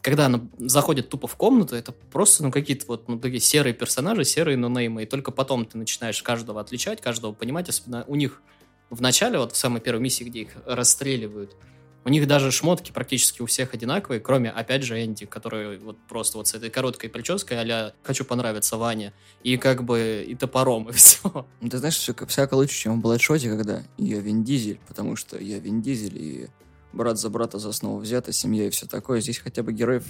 когда 0.00 0.26
она 0.26 0.40
заходит 0.58 1.08
тупо 1.08 1.26
в 1.26 1.36
комнату, 1.36 1.74
это 1.76 1.92
просто, 1.92 2.42
ну, 2.42 2.50
какие-то 2.50 2.86
вот, 2.86 3.08
ну, 3.08 3.18
такие 3.18 3.40
серые 3.40 3.74
персонажи, 3.74 4.24
серые 4.24 4.56
нонеймы, 4.56 5.02
и 5.02 5.06
только 5.06 5.30
потом 5.30 5.64
ты 5.66 5.78
начинаешь 5.78 6.22
каждого 6.22 6.60
отличать, 6.60 7.00
каждого 7.00 7.32
понимать, 7.32 7.68
особенно 7.68 8.04
у 8.06 8.14
них 8.14 8.42
в 8.90 9.00
начале, 9.00 9.38
вот 9.38 9.52
в 9.52 9.56
самой 9.56 9.80
первой 9.80 10.00
миссии, 10.00 10.24
где 10.24 10.40
их 10.40 10.50
расстреливают, 10.66 11.56
у 12.04 12.10
них 12.10 12.26
даже 12.26 12.50
шмотки 12.50 12.90
практически 12.90 13.42
у 13.42 13.46
всех 13.46 13.74
одинаковые, 13.74 14.20
кроме, 14.20 14.50
опять 14.50 14.82
же, 14.82 15.04
Энди, 15.04 15.26
который 15.26 15.78
вот 15.78 15.98
просто 16.08 16.38
вот 16.38 16.48
с 16.48 16.54
этой 16.54 16.70
короткой 16.70 17.10
прической 17.10 17.58
а 17.60 17.92
«хочу 18.02 18.24
понравиться 18.24 18.78
Ване», 18.78 19.12
и 19.42 19.58
как 19.58 19.84
бы 19.84 20.24
и 20.26 20.34
топором, 20.34 20.88
и 20.88 20.92
все. 20.94 21.46
Ну, 21.60 21.68
ты 21.68 21.76
знаешь, 21.78 21.96
все 21.96 22.14
всяко 22.26 22.54
лучше, 22.54 22.74
чем 22.74 22.98
в 22.98 23.02
Бладшоте, 23.02 23.50
когда 23.50 23.82
я 23.98 24.20
Вин 24.20 24.42
Дизель, 24.42 24.80
потому 24.86 25.16
что 25.16 25.38
я 25.38 25.58
Вин 25.58 25.82
Дизель, 25.82 26.16
и 26.16 26.48
брат 26.92 27.18
за 27.18 27.30
брата 27.30 27.58
за 27.58 27.70
основу 27.70 27.98
взята, 27.98 28.32
семья 28.32 28.66
и 28.66 28.70
все 28.70 28.86
такое. 28.86 29.20
Здесь 29.20 29.38
хотя 29.38 29.62
бы 29.62 29.72
героев 29.72 30.06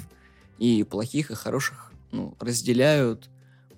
и 0.58 0.84
плохих, 0.84 1.30
и 1.30 1.34
хороших 1.34 1.92
ну, 2.12 2.34
разделяют 2.40 3.28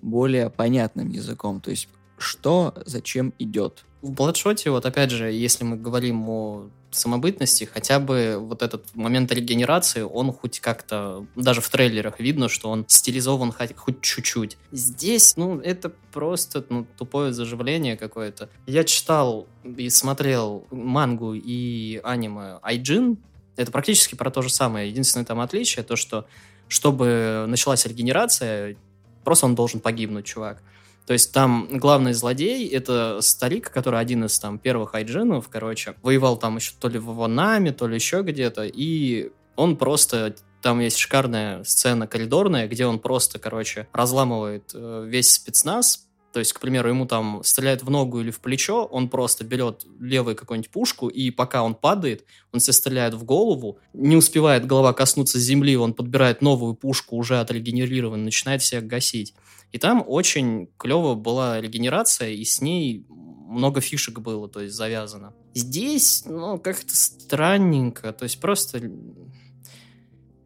более 0.01 0.49
понятным 0.49 1.09
языком. 1.09 1.61
То 1.61 1.71
есть 1.71 1.87
что 2.21 2.73
зачем 2.85 3.33
идет. 3.39 3.83
В 4.01 4.11
Бладшоте, 4.11 4.71
вот 4.71 4.85
опять 4.85 5.11
же, 5.11 5.31
если 5.31 5.63
мы 5.63 5.77
говорим 5.77 6.27
о 6.29 6.69
самобытности, 6.89 7.63
хотя 7.63 7.99
бы 7.99 8.37
вот 8.39 8.61
этот 8.61 8.95
момент 8.95 9.31
регенерации, 9.31 10.01
он 10.01 10.33
хоть 10.33 10.59
как-то, 10.59 11.25
даже 11.35 11.61
в 11.61 11.69
трейлерах 11.69 12.19
видно, 12.19 12.49
что 12.49 12.69
он 12.69 12.85
стилизован 12.87 13.51
хоть, 13.51 13.75
хоть 13.75 14.01
чуть-чуть. 14.01 14.57
Здесь, 14.71 15.37
ну, 15.37 15.59
это 15.59 15.91
просто 16.11 16.65
ну, 16.69 16.85
тупое 16.97 17.31
заживление 17.31 17.95
какое-то. 17.95 18.49
Я 18.65 18.83
читал 18.83 19.47
и 19.63 19.89
смотрел 19.89 20.65
мангу 20.71 21.33
и 21.33 22.01
аниме 22.03 22.59
Айджин, 22.61 23.17
это 23.55 23.71
практически 23.71 24.15
про 24.15 24.31
то 24.31 24.41
же 24.41 24.49
самое. 24.49 24.89
Единственное 24.89 25.25
там 25.25 25.39
отличие, 25.39 25.83
то 25.83 25.95
что 25.95 26.25
чтобы 26.67 27.45
началась 27.49 27.85
регенерация, 27.85 28.77
просто 29.25 29.45
он 29.45 29.55
должен 29.55 29.81
погибнуть, 29.81 30.25
чувак. 30.25 30.63
То 31.05 31.13
есть 31.13 31.33
там 31.33 31.67
главный 31.71 32.13
злодей— 32.13 32.67
это 32.69 33.19
старик, 33.21 33.71
который 33.71 33.99
один 33.99 34.25
из 34.25 34.39
там 34.39 34.59
первых 34.59 34.95
айджинов, 34.95 35.49
короче, 35.49 35.95
воевал 36.01 36.37
там 36.37 36.57
еще 36.57 36.73
то 36.79 36.87
ли 36.87 36.99
в 36.99 37.15
Ванаме, 37.15 37.71
то 37.71 37.87
ли 37.87 37.95
еще 37.95 38.21
где-то, 38.21 38.65
и 38.65 39.31
он 39.55 39.77
просто 39.77 40.35
там 40.61 40.79
есть 40.79 40.97
шикарная 40.97 41.63
сцена 41.63 42.07
коридорная, 42.07 42.67
где 42.67 42.85
он 42.85 42.99
просто, 42.99 43.39
короче, 43.39 43.87
разламывает 43.93 44.71
э, 44.75 45.05
весь 45.07 45.31
спецназ, 45.31 46.07
то 46.31 46.39
есть, 46.39 46.53
к 46.53 46.59
примеру, 46.59 46.89
ему 46.89 47.05
там 47.05 47.41
стреляют 47.43 47.83
в 47.83 47.89
ногу 47.89 48.21
или 48.21 48.31
в 48.31 48.39
плечо, 48.39 48.85
он 48.85 49.09
просто 49.09 49.43
берет 49.43 49.85
левую 49.99 50.35
какую-нибудь 50.35 50.71
пушку, 50.71 51.09
и 51.09 51.29
пока 51.29 51.61
он 51.61 51.75
падает, 51.75 52.25
он 52.53 52.61
себе 52.61 52.73
стреляет 52.73 53.13
в 53.15 53.25
голову, 53.25 53.79
не 53.93 54.15
успевает 54.15 54.65
голова 54.65 54.93
коснуться 54.93 55.39
земли, 55.39 55.75
он 55.75 55.93
подбирает 55.93 56.41
новую 56.41 56.73
пушку, 56.73 57.17
уже 57.17 57.39
отрегенерированную, 57.39 58.23
начинает 58.23 58.61
всех 58.61 58.87
гасить. 58.87 59.33
И 59.71 59.77
там 59.77 60.03
очень 60.05 60.69
клево 60.77 61.15
была 61.15 61.61
регенерация, 61.61 62.29
и 62.29 62.43
с 62.43 62.61
ней 62.61 63.05
много 63.09 63.81
фишек 63.81 64.19
было, 64.19 64.47
то 64.49 64.61
есть 64.61 64.75
завязано. 64.75 65.33
Здесь, 65.53 66.23
ну, 66.25 66.59
как-то 66.59 66.95
странненько, 66.95 68.13
то 68.13 68.23
есть 68.23 68.39
просто 68.39 68.81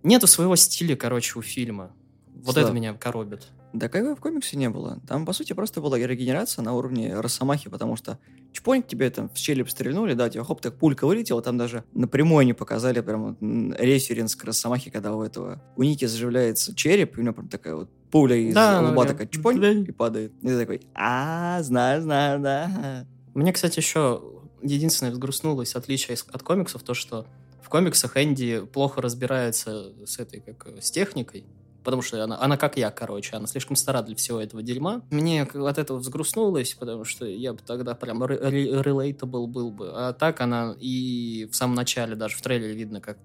нету 0.04 0.28
своего 0.28 0.56
стиля, 0.56 0.96
короче, 0.96 1.38
у 1.38 1.42
фильма. 1.42 1.96
Вот 2.28 2.54
Слав. 2.54 2.66
это 2.66 2.74
меня 2.74 2.94
коробит. 2.94 3.48
Да 3.76 3.90
как 3.90 4.06
бы 4.06 4.16
в 4.16 4.22
комиксе 4.22 4.56
не 4.56 4.70
было. 4.70 5.02
Там, 5.06 5.26
по 5.26 5.34
сути, 5.34 5.52
просто 5.52 5.82
была 5.82 5.98
регенерация 5.98 6.64
на 6.64 6.74
уровне 6.74 7.14
Росомахи, 7.20 7.70
потому 7.70 7.98
что 7.98 8.20
чпоньк 8.54 8.88
тебе 8.88 9.10
там 9.10 9.28
в 9.28 9.34
челюсть 9.34 9.72
стрельнули, 9.72 10.14
да, 10.14 10.30
тебе 10.30 10.46
хоп, 10.46 10.62
так 10.62 10.78
пулька 10.78 11.06
вылетела, 11.06 11.42
там 11.42 11.58
даже 11.58 11.84
напрямую 11.94 12.40
они 12.40 12.54
показали 12.54 13.02
прям 13.02 13.36
референс 13.78 14.38
к 14.38 14.46
Росомахе, 14.46 14.92
когда 14.92 15.14
у 15.14 15.22
этого, 15.22 15.62
у 15.76 15.84
Ники 15.84 16.06
заживляется 16.06 16.74
череп, 16.74 17.18
и 17.18 17.20
у 17.20 17.24
него 17.24 17.34
прям 17.34 17.50
такая 17.50 17.76
вот 17.76 17.90
пуля 18.12 18.38
из 18.38 18.54
да, 18.54 18.82
лба 18.82 19.04
да, 19.04 19.10
такая 19.10 19.28
чпонь 19.28 19.86
и 19.86 19.92
падает. 19.92 20.32
И 20.42 20.48
ты 20.48 20.58
такой, 20.58 20.82
а, 20.94 21.62
знаю, 21.62 22.02
знаю, 22.02 22.40
да. 22.40 23.06
Мне, 23.34 23.52
кстати, 23.52 23.80
еще 23.80 24.24
единственное 24.64 25.12
взгрустнулось 25.12 25.76
отличие 25.76 26.16
от 26.32 26.44
комиксов, 26.44 26.82
то, 26.82 26.94
что 26.94 27.28
в 27.62 27.68
комиксах 27.68 28.16
Энди 28.16 28.62
плохо 28.62 29.02
разбирается 29.02 29.92
с 30.06 30.18
этой, 30.18 30.40
как, 30.40 30.66
с 30.82 30.92
техникой, 30.92 31.44
потому 31.86 32.02
что 32.02 32.22
она, 32.22 32.38
она 32.42 32.58
как 32.58 32.78
я, 32.78 32.92
короче, 32.92 33.38
она 33.38 33.48
слишком 33.48 33.76
стара 33.76 34.02
для 34.02 34.16
всего 34.16 34.42
этого 34.42 34.62
дерьма. 34.64 35.04
Мне 35.12 35.44
от 35.44 35.78
этого 35.78 36.00
взгрустнулось, 36.00 36.74
потому 36.74 37.06
что 37.06 37.26
я 37.26 37.54
бы 37.54 37.60
тогда 37.66 37.94
прям 37.94 38.24
relatable 38.24 39.48
был 39.48 39.72
бы. 39.72 39.92
А 39.94 40.12
так 40.14 40.42
она 40.42 40.76
и 40.80 41.48
в 41.50 41.56
самом 41.56 41.76
начале, 41.76 42.16
даже 42.16 42.36
в 42.36 42.42
трейлере 42.42 42.74
видно, 42.74 43.00
как 43.00 43.18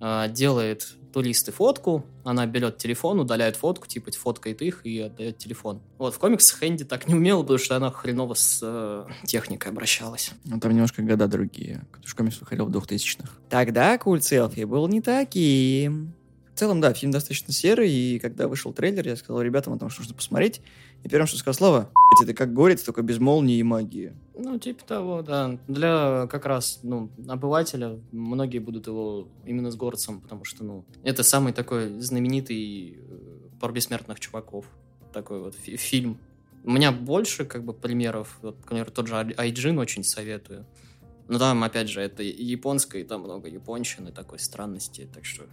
э, 0.00 0.26
делает 0.28 0.88
туристы 1.12 1.52
фотку, 1.52 2.04
она 2.24 2.46
берет 2.46 2.78
телефон, 2.78 3.20
удаляет 3.20 3.56
фотку, 3.56 3.86
типа 3.86 4.10
фоткает 4.12 4.60
их 4.62 4.84
и 4.84 5.00
отдает 5.00 5.38
телефон. 5.38 5.80
Вот, 5.98 6.14
в 6.14 6.18
комиксах 6.18 6.62
Энди 6.62 6.84
так 6.84 7.08
не 7.08 7.14
умела, 7.14 7.42
потому 7.42 7.58
что 7.58 7.76
она 7.76 7.90
хреново 7.90 8.34
с 8.34 8.60
э, 8.62 9.06
техникой 9.24 9.70
обращалась. 9.70 10.32
Ну, 10.44 10.58
там 10.58 10.72
немножко 10.72 11.02
года 11.02 11.28
другие. 11.28 11.86
Потому 11.92 12.16
комикс 12.16 12.40
выходил 12.40 12.66
в 12.66 12.70
2000-х. 12.70 13.30
Тогда 13.48 13.96
Культ 13.98 14.24
Селфи 14.24 14.64
был 14.64 14.86
не 14.88 15.00
таким 15.00 16.14
целом, 16.60 16.80
да, 16.80 16.92
фильм 16.92 17.10
достаточно 17.10 17.52
серый, 17.54 17.90
и 17.90 18.18
когда 18.18 18.46
вышел 18.46 18.72
трейлер, 18.72 19.06
я 19.08 19.16
сказал 19.16 19.40
ребятам 19.40 19.72
о 19.72 19.78
том, 19.78 19.88
что 19.88 20.02
нужно 20.02 20.14
посмотреть. 20.14 20.60
И 21.02 21.08
первым, 21.08 21.26
что 21.26 21.38
сказал 21.38 21.54
Слава, 21.54 21.90
это 22.22 22.34
как 22.34 22.52
горец, 22.52 22.82
только 22.82 23.00
без 23.00 23.18
молнии 23.18 23.56
и 23.56 23.62
магии. 23.62 24.12
Ну, 24.36 24.58
типа 24.58 24.84
того, 24.84 25.22
да. 25.22 25.58
Для 25.68 26.26
как 26.30 26.44
раз, 26.44 26.80
ну, 26.82 27.10
обывателя 27.26 27.98
многие 28.12 28.58
будут 28.58 28.86
его 28.86 29.26
именно 29.46 29.70
с 29.70 29.76
горцем, 29.76 30.20
потому 30.20 30.44
что, 30.44 30.62
ну, 30.62 30.84
это 31.02 31.22
самый 31.22 31.54
такой 31.54 31.98
знаменитый 31.98 32.98
э, 32.98 33.38
про 33.58 33.72
бессмертных 33.72 34.20
чуваков. 34.20 34.66
Такой 35.14 35.40
вот 35.40 35.54
фи 35.54 35.76
фильм. 35.76 36.18
У 36.64 36.70
меня 36.70 36.92
больше, 36.92 37.46
как 37.46 37.64
бы, 37.64 37.72
примеров. 37.72 38.38
Вот, 38.42 38.58
например, 38.58 38.90
тот 38.90 39.06
же 39.06 39.16
Айджин 39.16 39.78
очень 39.78 40.04
советую. 40.04 40.66
Но 41.28 41.38
там, 41.38 41.64
опять 41.64 41.88
же, 41.88 42.02
это 42.02 42.22
японское, 42.22 43.00
и 43.00 43.04
там 43.04 43.22
много 43.22 43.48
японщины, 43.48 44.12
такой 44.12 44.38
странности, 44.38 45.08
так 45.14 45.24
что 45.24 45.44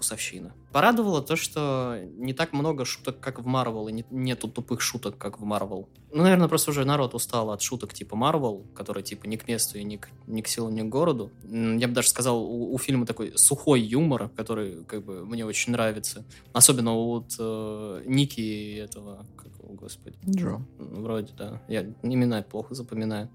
вкусовщина. 0.00 0.54
Порадовало 0.72 1.20
то, 1.20 1.36
что 1.36 2.00
не 2.16 2.32
так 2.32 2.52
много 2.52 2.84
шуток, 2.84 3.20
как 3.20 3.38
в 3.38 3.46
Марвел, 3.46 3.88
и 3.88 3.92
не, 3.92 4.04
нету 4.10 4.48
тупых 4.48 4.80
шуток, 4.80 5.18
как 5.18 5.38
в 5.38 5.44
Марвел. 5.44 5.88
Ну, 6.10 6.22
наверное, 6.22 6.48
просто 6.48 6.70
уже 6.70 6.84
народ 6.86 7.14
устал 7.14 7.50
от 7.50 7.60
шуток 7.60 7.92
типа 7.92 8.16
Марвел, 8.16 8.64
которые 8.74 9.04
типа 9.04 9.26
ни 9.26 9.36
к 9.36 9.46
месту 9.46 9.78
и 9.78 9.84
ни 9.84 9.96
к, 9.96 10.08
ни 10.26 10.40
к 10.40 10.48
силу, 10.48 10.70
ни 10.70 10.80
к 10.80 10.88
городу. 10.88 11.30
Я 11.44 11.86
бы 11.86 11.94
даже 11.94 12.08
сказал, 12.08 12.42
у, 12.42 12.72
у 12.72 12.78
фильма 12.78 13.04
такой 13.04 13.36
сухой 13.36 13.82
юмор, 13.82 14.30
который 14.30 14.84
как 14.84 15.04
бы 15.04 15.26
мне 15.26 15.44
очень 15.44 15.72
нравится. 15.72 16.24
Особенно 16.52 16.94
вот 16.94 17.34
э, 17.38 18.02
Ники 18.06 18.76
этого, 18.78 19.26
как 19.36 19.52
его, 19.58 19.74
господи. 19.74 20.16
Джо. 20.26 20.62
Вроде, 20.78 21.32
да. 21.36 21.60
Я 21.68 21.82
имена 22.02 22.42
плохо 22.42 22.74
запоминаю. 22.74 23.28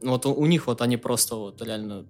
Вот 0.00 0.26
у, 0.26 0.34
у 0.34 0.46
них 0.46 0.68
вот 0.68 0.80
они 0.80 0.96
просто 0.96 1.34
вот 1.34 1.60
реально 1.60 2.06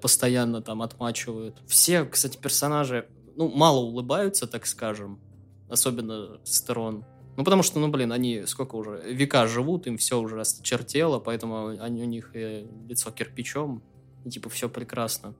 постоянно 0.00 0.62
там 0.62 0.82
отмачивают. 0.82 1.56
Все, 1.66 2.04
кстати, 2.04 2.36
персонажи 2.36 3.06
ну, 3.38 3.48
мало 3.48 3.78
улыбаются, 3.78 4.48
так 4.48 4.66
скажем, 4.66 5.20
особенно 5.68 6.40
сторон. 6.42 7.04
Ну, 7.36 7.44
потому 7.44 7.62
что, 7.62 7.78
ну, 7.78 7.86
блин, 7.86 8.10
они 8.12 8.46
сколько 8.46 8.74
уже, 8.74 9.00
века 9.12 9.46
живут, 9.46 9.86
им 9.86 9.96
все 9.96 10.18
уже 10.18 10.40
осточертело, 10.40 11.20
поэтому 11.20 11.68
они, 11.68 12.02
у 12.02 12.06
них 12.06 12.32
и 12.34 12.66
лицо 12.88 13.12
кирпичом, 13.12 13.80
и, 14.24 14.30
типа, 14.30 14.50
все 14.50 14.68
прекрасно. 14.68 15.36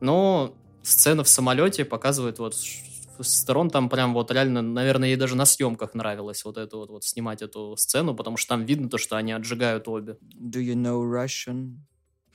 Но 0.00 0.54
сцена 0.82 1.22
в 1.22 1.28
самолете 1.28 1.84
показывает 1.84 2.38
вот 2.38 2.56
сторон 3.20 3.68
там 3.68 3.90
прям 3.90 4.14
вот 4.14 4.30
реально, 4.30 4.62
наверное, 4.62 5.08
ей 5.08 5.16
даже 5.16 5.36
на 5.36 5.44
съемках 5.44 5.92
нравилось 5.92 6.46
вот 6.46 6.56
это 6.56 6.78
вот, 6.78 6.88
вот 6.88 7.04
снимать 7.04 7.42
эту 7.42 7.76
сцену, 7.76 8.14
потому 8.14 8.38
что 8.38 8.54
там 8.54 8.64
видно 8.64 8.88
то, 8.88 8.96
что 8.96 9.16
они 9.16 9.32
отжигают 9.32 9.86
обе. 9.86 10.16
Do 10.34 10.62
you 10.62 10.74
know 10.74 11.02
Russian? 11.02 11.76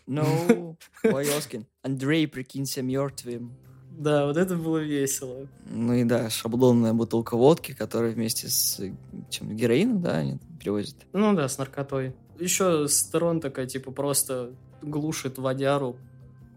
No. 0.06 0.78
Why 1.04 1.26
asking? 1.36 1.66
Андрей, 1.82 2.28
прикинься 2.28 2.84
мертвым. 2.84 3.58
Да, 4.00 4.26
вот 4.26 4.38
это 4.38 4.56
было 4.56 4.78
весело. 4.78 5.46
Ну 5.70 5.94
и 5.94 6.06
да, 6.06 6.30
шаблонная 6.30 6.94
бутылка 6.94 7.36
водки, 7.36 7.74
которая 7.74 8.12
вместе 8.14 8.48
с 8.48 8.82
чем, 9.30 9.56
героином, 9.56 10.02
да, 10.02 10.18
они 10.20 10.40
перевозят. 10.58 10.96
Ну 11.12 11.36
да, 11.36 11.50
с 11.50 11.58
наркотой. 11.58 12.16
Еще 12.40 12.88
сторон 12.88 13.42
такая, 13.42 13.68
типа, 13.68 13.92
просто 13.92 14.52
глушит 14.82 15.38
водяру 15.38 15.98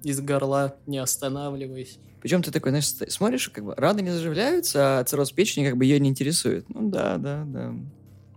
из 0.05 0.21
горла, 0.21 0.77
не 0.87 0.99
останавливаясь. 0.99 1.99
Причем 2.21 2.45
ты 2.45 2.53
такой, 2.53 2.71
знаешь, 2.71 2.87
смотришь, 3.13 3.49
как 3.49 3.65
бы 3.65 3.75
раны 3.75 4.03
не 4.03 4.13
заживляются, 4.13 5.01
а 5.01 5.05
цирроз 5.05 5.33
печени 5.33 5.67
как 5.67 5.77
бы 5.77 5.85
ее 5.85 5.99
не 5.99 6.11
интересует. 6.11 6.65
Ну 6.69 6.91
да, 6.91 7.17
да, 7.19 7.43
да. 7.45 7.75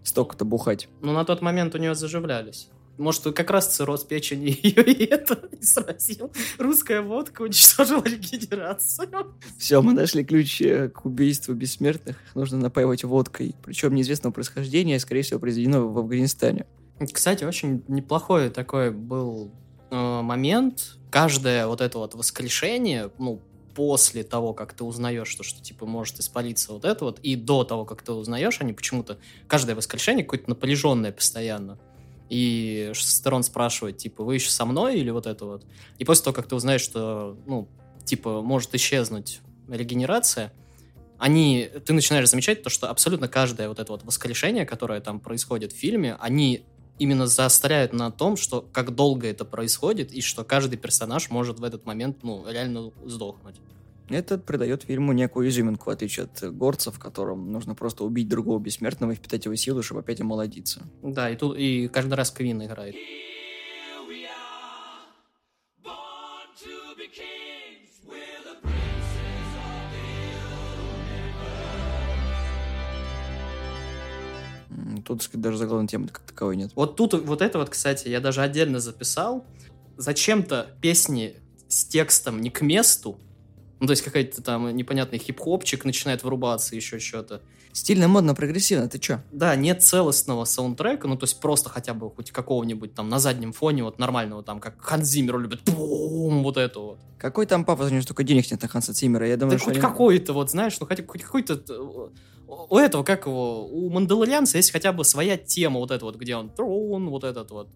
Столько-то 0.01 0.45
бухать. 0.45 0.89
Ну 1.01 1.13
на 1.13 1.25
тот 1.25 1.43
момент 1.43 1.75
у 1.75 1.77
нее 1.77 1.93
заживлялись. 1.93 2.69
Может, 2.97 3.23
как 3.35 3.49
раз 3.49 3.75
цирроз 3.75 4.03
печени 4.03 4.45
ее 4.63 4.83
и 4.83 5.05
это 5.05 5.39
и 5.51 5.63
сразил. 5.63 6.31
Русская 6.57 7.01
водка 7.01 7.41
уничтожила 7.41 8.03
регенерацию. 8.03 9.35
Все, 9.57 9.81
мы 9.81 9.93
нашли 9.93 10.23
ключ 10.23 10.61
э, 10.61 10.89
к 10.89 11.05
убийству 11.05 11.53
бессмертных. 11.53 12.15
Их 12.15 12.35
нужно 12.35 12.57
напаивать 12.57 13.03
водкой. 13.03 13.55
Причем 13.63 13.95
неизвестного 13.95 14.33
происхождения, 14.33 14.99
скорее 14.99 15.23
всего, 15.23 15.39
произведено 15.39 15.87
в 15.87 15.97
Афганистане. 15.97 16.65
Кстати, 17.11 17.43
очень 17.43 17.83
неплохой 17.87 18.49
такой 18.49 18.91
был 18.91 19.51
э, 19.91 20.21
момент. 20.21 20.97
Каждое 21.11 21.67
вот 21.67 21.81
это 21.81 21.97
вот 21.97 22.13
воскрешение, 22.13 23.11
ну, 23.17 23.41
после 23.75 24.23
того, 24.23 24.53
как 24.53 24.73
ты 24.73 24.85
узнаешь, 24.85 25.27
что, 25.27 25.43
что 25.43 25.61
типа 25.61 25.85
может 25.85 26.19
испалиться 26.19 26.71
вот 26.71 26.85
это 26.85 27.03
вот, 27.03 27.19
и 27.19 27.35
до 27.35 27.65
того, 27.65 27.83
как 27.83 28.01
ты 28.01 28.13
узнаешь, 28.13 28.61
они 28.61 28.71
почему-то 28.71 29.17
каждое 29.47 29.75
воскрешение 29.75 30.23
какое-то 30.23 30.49
напряженное 30.49 31.11
постоянно 31.11 31.77
и 32.29 32.91
сторон 32.95 33.43
спрашивать, 33.43 33.97
типа, 33.97 34.23
вы 34.23 34.35
еще 34.35 34.49
со 34.49 34.65
мной 34.65 34.99
или 34.99 35.09
вот 35.09 35.27
это 35.27 35.45
вот. 35.45 35.65
И 35.97 36.05
после 36.05 36.25
того, 36.25 36.33
как 36.35 36.47
ты 36.47 36.55
узнаешь, 36.55 36.81
что, 36.81 37.37
ну, 37.45 37.67
типа, 38.03 38.41
может 38.41 38.73
исчезнуть 38.75 39.41
регенерация, 39.67 40.53
они, 41.17 41.69
ты 41.85 41.93
начинаешь 41.93 42.29
замечать 42.29 42.63
то, 42.63 42.69
что 42.69 42.89
абсолютно 42.89 43.27
каждое 43.27 43.69
вот 43.69 43.79
это 43.79 43.91
вот 43.91 44.03
воскрешение, 44.03 44.65
которое 44.65 44.99
там 45.01 45.19
происходит 45.19 45.71
в 45.71 45.77
фильме, 45.77 46.17
они 46.19 46.65
именно 46.99 47.27
заостряют 47.27 47.93
на 47.93 48.11
том, 48.11 48.37
что 48.37 48.61
как 48.61 48.95
долго 48.95 49.27
это 49.27 49.45
происходит, 49.45 50.11
и 50.11 50.21
что 50.21 50.43
каждый 50.43 50.77
персонаж 50.77 51.29
может 51.29 51.59
в 51.59 51.63
этот 51.63 51.85
момент, 51.85 52.23
ну, 52.23 52.45
реально 52.49 52.91
сдохнуть. 53.05 53.55
Это 54.09 54.37
придает 54.37 54.83
фильму 54.83 55.13
некую 55.13 55.49
изюминку, 55.49 55.89
в 55.89 55.93
отличие 55.93 56.25
от 56.25 56.55
горцев, 56.55 56.99
которым 56.99 57.51
нужно 57.51 57.73
просто 57.73 58.03
убить 58.03 58.27
другого 58.27 58.59
бессмертного 58.59 59.11
и 59.11 59.15
впитать 59.15 59.45
его 59.45 59.55
силу, 59.55 59.81
чтобы 59.81 60.01
опять 60.01 60.21
омолодиться. 60.21 60.83
Да, 61.01 61.29
и 61.29 61.35
тут 61.35 61.57
и 61.57 61.87
каждый 61.87 62.13
раз 62.13 62.29
Квин 62.29 62.63
играет. 62.63 62.95
Тут 75.05 75.29
даже 75.33 75.57
заглавной 75.57 75.87
темы 75.87 76.07
как 76.07 76.21
таковой 76.21 76.57
нет. 76.57 76.71
Вот 76.75 76.95
тут, 76.95 77.13
вот 77.13 77.41
это 77.41 77.59
вот, 77.59 77.69
кстати, 77.69 78.07
я 78.07 78.19
даже 78.19 78.41
отдельно 78.41 78.79
записал. 78.79 79.45
Зачем-то 79.97 80.75
песни 80.81 81.35
с 81.67 81.85
текстом 81.85 82.41
не 82.41 82.49
к 82.49 82.61
месту, 82.61 83.19
ну, 83.79 83.87
то 83.87 83.91
есть 83.91 84.03
какой-то 84.03 84.41
там 84.41 84.75
непонятный 84.75 85.19
хип-хопчик 85.19 85.85
начинает 85.85 86.23
вырубаться, 86.23 86.75
еще 86.75 86.99
что-то. 86.99 87.41
Стильно, 87.73 88.07
модно, 88.07 88.33
прогрессивно, 88.33 88.87
ты 88.87 88.99
чё? 88.99 89.19
Да, 89.33 89.53
нет 89.57 89.83
целостного 89.83 90.45
саундтрека, 90.45 91.09
ну, 91.09 91.17
то 91.17 91.25
есть 91.25 91.41
просто 91.41 91.69
хотя 91.69 91.93
бы 91.93 92.09
хоть 92.09 92.31
какого-нибудь 92.31 92.93
там 92.93 93.09
на 93.09 93.19
заднем 93.19 93.51
фоне 93.51 93.83
вот 93.83 93.99
нормального, 93.99 94.43
там, 94.43 94.61
как 94.61 94.81
Ханс 94.81 95.07
Зиммер 95.07 95.39
любит, 95.39 95.59
бум, 95.65 96.41
вот 96.41 96.55
это 96.55 96.79
вот. 96.79 96.99
Какой 97.17 97.45
там 97.45 97.65
папа, 97.65 97.83
у 97.83 97.89
него 97.89 98.01
столько 98.01 98.23
денег 98.23 98.49
нет 98.49 98.61
на 98.61 98.69
Ханса 98.69 98.93
Зиммера, 98.93 99.27
я 99.27 99.35
думаю, 99.35 99.55
да 99.55 99.57
что... 99.57 99.65
хоть 99.65 99.75
они... 99.75 99.81
какой-то, 99.81 100.31
вот, 100.31 100.51
знаешь, 100.51 100.79
ну, 100.79 100.85
хотя 100.85 101.03
хоть 101.05 101.23
какой-то... 101.23 102.11
У 102.47 102.77
этого, 102.77 103.03
как 103.03 103.25
его, 103.25 103.67
у 103.67 103.89
Мандалорианца 103.89 104.57
есть 104.57 104.71
хотя 104.71 104.93
бы 104.93 105.03
своя 105.03 105.35
тема 105.35 105.79
вот 105.79 105.91
эта 105.91 106.05
вот, 106.05 106.15
где 106.15 106.35
он, 106.35 106.51
он 106.57 107.09
вот 107.09 107.23
этот 107.23 107.51
вот. 107.51 107.69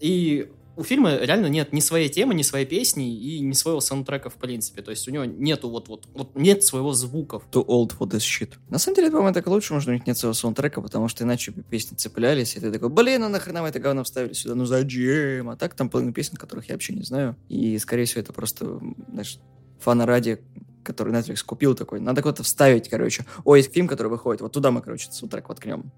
И 0.00 0.50
у 0.76 0.84
фильма 0.84 1.16
реально 1.16 1.46
нет 1.46 1.72
ни 1.72 1.80
своей 1.80 2.08
темы, 2.08 2.34
ни 2.34 2.42
своей 2.42 2.66
песни 2.66 3.16
и 3.16 3.40
ни 3.40 3.52
своего 3.52 3.80
саундтрека 3.80 4.30
в 4.30 4.34
принципе. 4.34 4.82
То 4.82 4.90
есть 4.90 5.08
у 5.08 5.10
него 5.10 5.24
нету 5.24 5.70
вот, 5.70 5.88
вот, 5.88 6.06
вот 6.14 6.34
нет 6.34 6.62
своего 6.62 6.92
звуков. 6.92 7.44
Too 7.50 7.64
old 7.66 7.96
for 7.98 8.06
this 8.06 8.18
shit. 8.18 8.54
На 8.68 8.78
самом 8.78 8.96
деле, 8.96 9.10
по-моему, 9.10 9.34
так 9.34 9.46
лучше, 9.46 9.72
может, 9.72 9.88
у 9.88 9.92
них 9.92 10.06
нет 10.06 10.16
своего 10.16 10.34
саундтрека, 10.34 10.80
потому 10.80 11.08
что 11.08 11.24
иначе 11.24 11.52
песни 11.52 11.96
цеплялись, 11.96 12.56
и 12.56 12.60
ты 12.60 12.70
такой, 12.70 12.90
блин, 12.90 13.22
ну 13.22 13.28
нахрена 13.28 13.62
мы 13.62 13.68
это 13.68 13.78
говно 13.78 14.04
вставили 14.04 14.34
сюда, 14.34 14.54
ну 14.54 14.66
зачем? 14.66 15.48
А 15.48 15.56
так 15.56 15.74
там 15.74 15.88
половина 15.88 16.12
песен, 16.12 16.36
которых 16.36 16.68
я 16.68 16.74
вообще 16.74 16.94
не 16.94 17.02
знаю. 17.02 17.36
И, 17.48 17.78
скорее 17.78 18.04
всего, 18.04 18.20
это 18.20 18.32
просто, 18.32 18.80
знаешь, 19.08 19.38
фана 19.80 20.06
ради 20.06 20.40
который 20.82 21.12
Netflix 21.12 21.44
купил 21.44 21.74
такой, 21.74 21.98
надо 21.98 22.22
куда-то 22.22 22.44
вставить, 22.44 22.88
короче. 22.88 23.26
Ой, 23.44 23.58
есть 23.58 23.72
фильм, 23.74 23.88
который 23.88 24.06
выходит, 24.06 24.40
вот 24.40 24.52
туда 24.52 24.70
мы, 24.70 24.80
короче, 24.80 25.10
саундтрек 25.10 25.48
воткнем. 25.48 25.90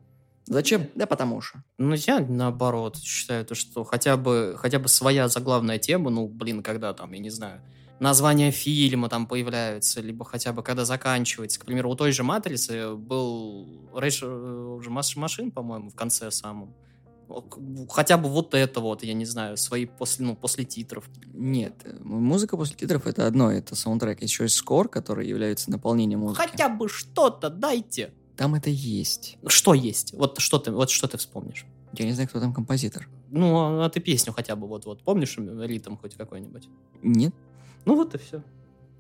Зачем? 0.49 0.89
Да 0.95 1.07
потому 1.07 1.41
что. 1.41 1.63
Ну, 1.77 1.95
я 1.95 2.21
наоборот 2.21 2.97
считаю, 2.99 3.45
то, 3.45 3.55
что 3.55 3.85
хотя 3.85 4.17
бы, 4.17 4.55
хотя 4.57 4.79
бы 4.79 4.89
своя 4.89 5.29
заглавная 5.29 5.79
тема, 5.79 6.11
ну, 6.11 6.27
блин, 6.27 6.63
когда 6.63 6.95
там, 6.95 7.13
я 7.13 7.19
не 7.19 7.31
знаю, 7.31 7.61
название 8.01 8.51
фильма 8.51 9.11
там 9.11 9.27
появляются, 9.27 10.01
либо 10.01 10.25
хотя 10.25 10.53
бы 10.53 10.63
когда 10.63 10.87
заканчивается. 10.87 11.61
К 11.61 11.67
примеру, 11.67 11.91
у 11.91 11.97
той 11.97 12.13
же 12.13 12.23
«Матрицы» 12.23 12.95
был 12.95 13.69
Рейдж 13.95 14.21
э, 14.23 14.27
уже 14.27 14.91
Машин, 14.91 15.51
по-моему, 15.51 15.91
в 15.91 15.95
конце 15.95 16.31
самом. 16.31 16.75
Хотя 17.91 18.17
бы 18.17 18.31
вот 18.31 18.55
это 18.55 18.81
вот, 18.81 19.03
я 19.03 19.13
не 19.13 19.27
знаю, 19.27 19.59
свои 19.59 19.85
после, 19.85 20.25
ну, 20.25 20.35
после 20.35 20.65
титров. 20.65 21.05
Нет, 21.35 21.75
э, 21.85 21.99
музыка 22.03 22.57
после 22.57 22.75
титров 22.75 23.07
это 23.07 23.27
одно, 23.27 23.53
это 23.53 23.75
саундтрек. 23.75 24.23
Еще 24.23 24.45
есть 24.45 24.55
скор, 24.55 24.89
который 24.89 25.29
является 25.29 25.71
наполнением 25.71 26.21
музыки. 26.21 26.41
Хотя 26.41 26.71
бы 26.71 26.89
что-то 26.89 27.51
дайте. 27.51 28.15
Там 28.39 28.55
это 28.55 28.71
есть. 28.71 29.37
Что 29.49 29.75
есть? 29.75 30.15
Вот 30.15 30.39
что 30.39 30.61
ты, 30.61 30.71
вот 30.71 30.91
что 30.91 31.09
ты 31.09 31.19
вспомнишь? 31.19 31.67
Я 31.93 32.05
не 32.05 32.13
знаю, 32.13 32.29
кто 32.29 32.39
там 32.39 32.55
композитор. 32.55 33.09
Ну, 33.31 33.83
а 33.83 33.91
ты 33.91 33.99
песню 33.99 34.33
хотя 34.33 34.55
бы 34.55 34.69
вот-вот 34.69 35.03
помнишь 35.03 35.37
ритм 35.37 35.97
хоть 35.97 36.15
какой-нибудь? 36.15 36.69
Нет. 37.03 37.35
Ну 37.85 37.97
вот 37.97 38.15
и 38.15 38.19
все. 38.19 38.45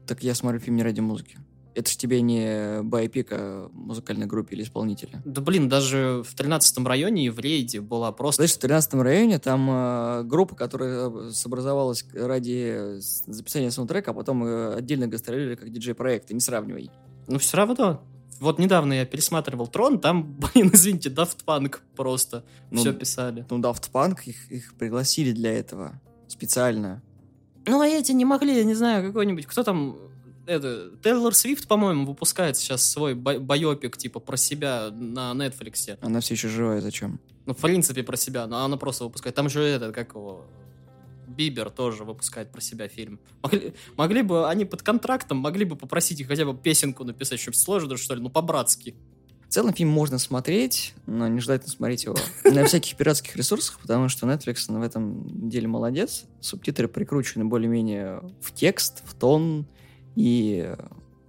Так 0.09 0.25
я 0.25 0.35
смотрю 0.35 0.59
фильм 0.59 0.75
не 0.75 0.83
ради 0.83 0.99
музыки. 0.99 1.39
Это 1.77 1.89
ж 1.89 1.97
тебе 1.97 2.21
не 2.21 2.83
байпик 2.83 3.29
о 3.31 3.69
музыкальной 3.73 4.27
группе 4.27 4.57
или 4.57 4.65
исполнителя. 4.65 5.23
Да 5.25 5.41
блин, 5.41 5.69
даже 5.69 6.25
в 6.27 6.35
13 6.35 6.85
районе 6.85 7.27
и 7.27 7.31
в 7.31 7.39
рейде 7.39 7.81
была 7.81 8.11
просто... 8.11 8.43
Знаешь, 8.43 8.57
в 8.57 8.59
13 8.59 8.95
районе 8.95 9.39
там 9.39 9.69
э, 9.71 10.23
группа, 10.25 10.57
которая 10.57 11.11
э, 11.11 11.31
образовалась 11.45 12.05
ради 12.13 12.97
записания 12.99 13.71
саундтрека, 13.71 14.11
а 14.11 14.15
потом 14.15 14.43
э, 14.43 14.75
отдельно 14.75 15.07
гастролировали 15.07 15.55
как 15.55 15.71
диджей-проект. 15.71 16.33
Не 16.33 16.41
сравнивай. 16.41 16.91
Ну 17.29 17.39
все 17.39 17.57
равно. 17.57 18.03
Вот 18.41 18.59
недавно 18.59 18.93
я 18.93 19.05
пересматривал 19.05 19.67
Трон, 19.67 20.01
там, 20.01 20.35
блин, 20.55 20.71
извините, 20.73 21.09
Daft 21.09 21.39
Punk 21.47 21.79
просто 21.97 22.45
ну, 22.71 22.81
все 22.81 22.93
писали. 22.93 23.47
Ну, 23.51 23.59
Daft 23.59 23.91
Punk, 23.93 24.21
их, 24.25 24.51
их 24.51 24.75
пригласили 24.75 25.33
для 25.33 25.53
этого 25.53 26.01
специально. 26.29 27.03
Ну, 27.67 27.81
а 27.81 27.87
эти 27.87 28.13
не 28.13 28.25
могли, 28.25 28.57
я 28.57 28.65
не 28.65 28.75
знаю, 28.75 29.07
какой-нибудь... 29.07 29.47
Кто 29.47 29.63
там 29.63 29.99
это, 30.47 30.91
Тейлор 31.03 31.35
Свифт, 31.35 31.69
по-моему, 31.69 32.07
выпускает 32.07 32.57
сейчас 32.57 32.83
свой 32.83 33.15
байопик, 33.15 33.97
типа, 33.97 34.19
про 34.21 34.37
себя 34.37 34.91
на 34.91 35.33
Netflix. 35.33 35.99
Она 36.01 36.21
все 36.21 36.35
еще 36.35 36.49
живая, 36.49 36.81
зачем? 36.81 37.21
Ну, 37.45 37.55
в 37.55 37.59
принципе, 37.59 38.03
про 38.03 38.17
себя, 38.17 38.47
но 38.47 38.65
она 38.65 38.77
просто 38.77 39.05
выпускает. 39.05 39.35
Там 39.35 39.49
же 39.49 39.63
этот, 39.63 39.95
как 39.95 40.15
его, 40.15 40.47
Бибер 41.29 41.71
тоже 41.71 42.05
выпускает 42.05 42.51
про 42.51 42.61
себя 42.61 42.89
фильм. 42.89 43.21
Могли, 43.43 43.75
могли 43.97 44.23
бы 44.23 44.49
они 44.49 44.65
под 44.65 44.83
контрактом, 44.83 45.39
могли 45.39 45.65
бы 45.65 45.77
попросить 45.77 46.21
их 46.21 46.29
хотя 46.29 46.45
бы 46.45 46.57
песенку 46.57 47.05
написать, 47.05 47.41
чтобы 47.41 47.57
сложно, 47.57 47.97
что 47.97 48.15
ли, 48.15 48.21
ну, 48.21 48.31
по-братски. 48.31 48.97
В 49.49 49.51
целом 49.51 49.73
фильм 49.73 49.89
можно 49.89 50.19
смотреть, 50.19 50.95
но 51.07 51.27
не 51.27 51.41
желательно 51.41 51.71
смотреть 51.71 52.05
его 52.05 52.17
на 52.45 52.65
всяких 52.67 52.97
пиратских 52.97 53.35
ресурсах, 53.37 53.79
потому 53.81 54.09
что 54.09 54.27
Netflix 54.27 54.67
в 54.69 54.83
этом 54.83 55.49
деле 55.49 55.69
молодец. 55.69 56.25
Субтитры 56.41 56.87
прикручены 56.87 57.47
более-менее 57.47 58.23
в 58.43 58.53
текст, 58.53 59.03
в 59.07 59.15
тон, 59.15 59.67
и 60.17 60.75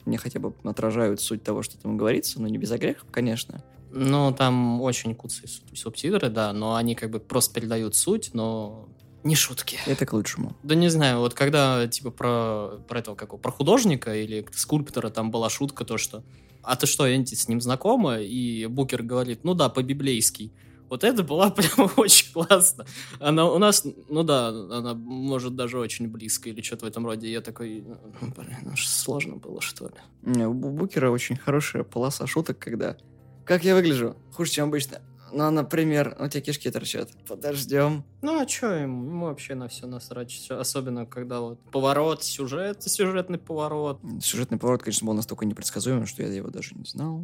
мне 0.06 0.18
хотя 0.18 0.40
бы 0.40 0.54
отражают 0.64 1.22
суть 1.22 1.44
того, 1.44 1.62
что 1.62 1.78
там 1.78 1.96
говорится, 1.96 2.42
но 2.42 2.48
не 2.48 2.58
без 2.58 2.72
огрехов, 2.72 3.08
конечно. 3.12 3.64
Ну, 3.92 4.34
там 4.38 4.82
очень 4.82 5.16
куцые 5.16 5.48
субтитры, 5.74 6.30
да, 6.30 6.54
но 6.54 6.76
они 6.76 6.96
как 6.96 7.10
бы 7.12 7.20
просто 7.20 7.54
передают 7.54 7.96
суть, 7.96 8.32
но 8.34 8.90
не 9.24 9.36
шутки. 9.36 9.78
Это 9.86 10.06
к 10.06 10.14
лучшему. 10.14 10.56
Да 10.64 10.76
не 10.76 10.90
знаю, 10.90 11.20
вот 11.20 11.34
когда, 11.34 11.88
типа, 11.88 12.12
про, 12.12 12.80
про 12.88 13.00
этого, 13.00 13.16
как 13.16 13.40
про 13.40 13.52
художника 13.52 14.16
или 14.16 14.46
скульптора 14.54 15.10
там 15.10 15.32
была 15.32 15.50
шутка, 15.50 15.86
то, 15.86 15.98
что 15.98 16.24
«А 16.62 16.76
ты 16.76 16.88
что, 16.88 17.14
Энти, 17.14 17.36
с 17.36 17.48
ним 17.48 17.62
знакома?» 17.62 18.20
И 18.20 18.66
Букер 18.66 19.04
говорит 19.04 19.44
«Ну 19.44 19.54
да, 19.54 19.70
по-библейски». 19.70 20.52
Вот 20.90 21.04
это 21.04 21.24
было 21.24 21.50
прям 21.56 21.92
очень 21.98 22.34
классно. 22.34 22.86
Она 23.20 23.50
у 23.50 23.60
нас, 23.60 23.86
ну 24.10 24.24
да, 24.24 24.48
она 24.50 24.94
может 24.96 25.56
даже 25.56 25.78
очень 25.78 26.08
близко 26.08 26.50
или 26.50 26.62
что-то 26.62 26.86
в 26.86 26.88
этом 26.88 27.06
роде. 27.06 27.32
Я 27.32 27.42
такой, 27.42 27.84
«Ну, 28.22 28.28
блин, 28.36 28.58
ну 28.64 28.72
сложно 28.76 29.36
было, 29.36 29.62
что 29.62 29.88
ли. 29.88 29.94
Не, 30.24 30.48
у 30.48 30.54
Букера 30.54 31.12
очень 31.12 31.38
хорошая 31.38 31.84
полоса 31.84 32.26
шуток, 32.28 32.60
когда... 32.60 32.98
Как 33.46 33.64
я 33.64 33.76
выгляжу? 33.76 34.16
Хуже, 34.32 34.52
чем 34.52 34.68
обычно. 34.68 35.02
Ну, 35.32 35.50
например, 35.52 36.16
у 36.20 36.28
тебя 36.28 36.42
кишки 36.42 36.70
торчат. 36.70 37.10
Подождем. 37.28 38.04
Ну, 38.22 38.42
а 38.42 38.48
что 38.48 38.74
ему? 38.74 39.06
Ему 39.06 39.26
вообще 39.26 39.56
на 39.56 39.68
все 39.68 39.88
насрать. 39.88 40.48
Особенно, 40.50 41.06
когда 41.06 41.40
вот 41.40 41.60
поворот, 41.72 42.24
сюжет, 42.24 42.84
сюжетный 42.84 43.38
поворот. 43.38 44.00
Сюжетный 44.22 44.58
поворот, 44.58 44.84
конечно, 44.84 45.08
был 45.08 45.14
настолько 45.14 45.46
непредсказуемым, 45.46 46.06
что 46.06 46.24
я 46.24 46.30
его 46.30 46.50
даже 46.50 46.76
не 46.76 46.86
знал. 46.86 47.24